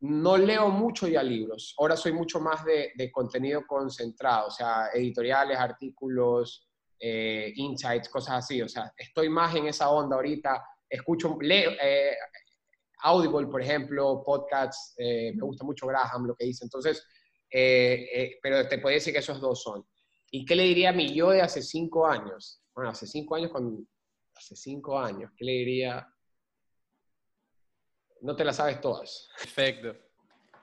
[0.00, 5.58] no leo mucho ya libros, ahora soy mucho más de, contenido concentrado, o sea, editoriales,
[5.58, 6.68] artículos,
[6.98, 12.16] eh, insights, cosas así, o sea, estoy más en esa onda ahorita, escucho, leo, eh,
[13.02, 17.06] Audible, por ejemplo, podcasts, eh, me gusta mucho Graham, lo que dice, entonces,
[17.50, 19.86] pero te puedo decir que esos dos son.
[20.30, 22.60] ¿Y qué le diría a mi yo de hace cinco años?
[22.74, 23.86] Bueno, hace cinco años con
[24.34, 26.06] hace cinco años, ¿qué le diría?
[28.26, 29.28] No te la sabes todas.
[29.38, 29.96] Perfecto.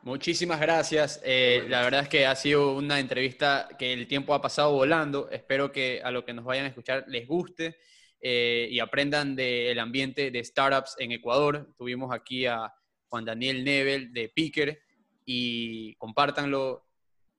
[0.01, 1.21] Muchísimas gracias.
[1.23, 5.29] Eh, la verdad es que ha sido una entrevista que el tiempo ha pasado volando.
[5.31, 7.77] Espero que a lo que nos vayan a escuchar les guste.
[8.25, 11.73] eh, y aprendan del ambiente de startups en Ecuador.
[11.77, 12.73] Tuvimos aquí a
[13.09, 14.81] Juan Daniel Nebel de Picker
[15.25, 16.87] y compártanlo,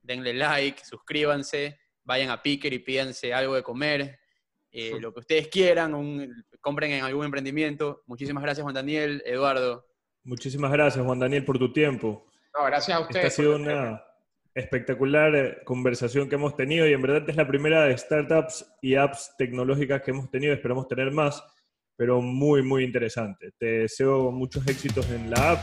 [0.03, 4.21] denle like, suscríbanse, vayan a Picker y pídanse algo de comer,
[4.71, 8.03] eh, lo que ustedes quieran, compren en algún emprendimiento.
[8.07, 9.87] Muchísimas gracias Juan Daniel, Eduardo.
[10.25, 12.27] Muchísimas gracias Juan Daniel por tu tiempo.
[12.55, 13.27] gracias a ustedes.
[13.27, 14.03] Esta ha sido una
[14.55, 18.95] espectacular eh, conversación que hemos tenido y en verdad es la primera de startups y
[18.95, 20.55] apps tecnológicas que hemos tenido.
[20.55, 21.43] Esperamos tener más,
[21.97, 23.53] pero muy, muy interesante.
[23.59, 25.61] Te deseo muchos éxitos en la app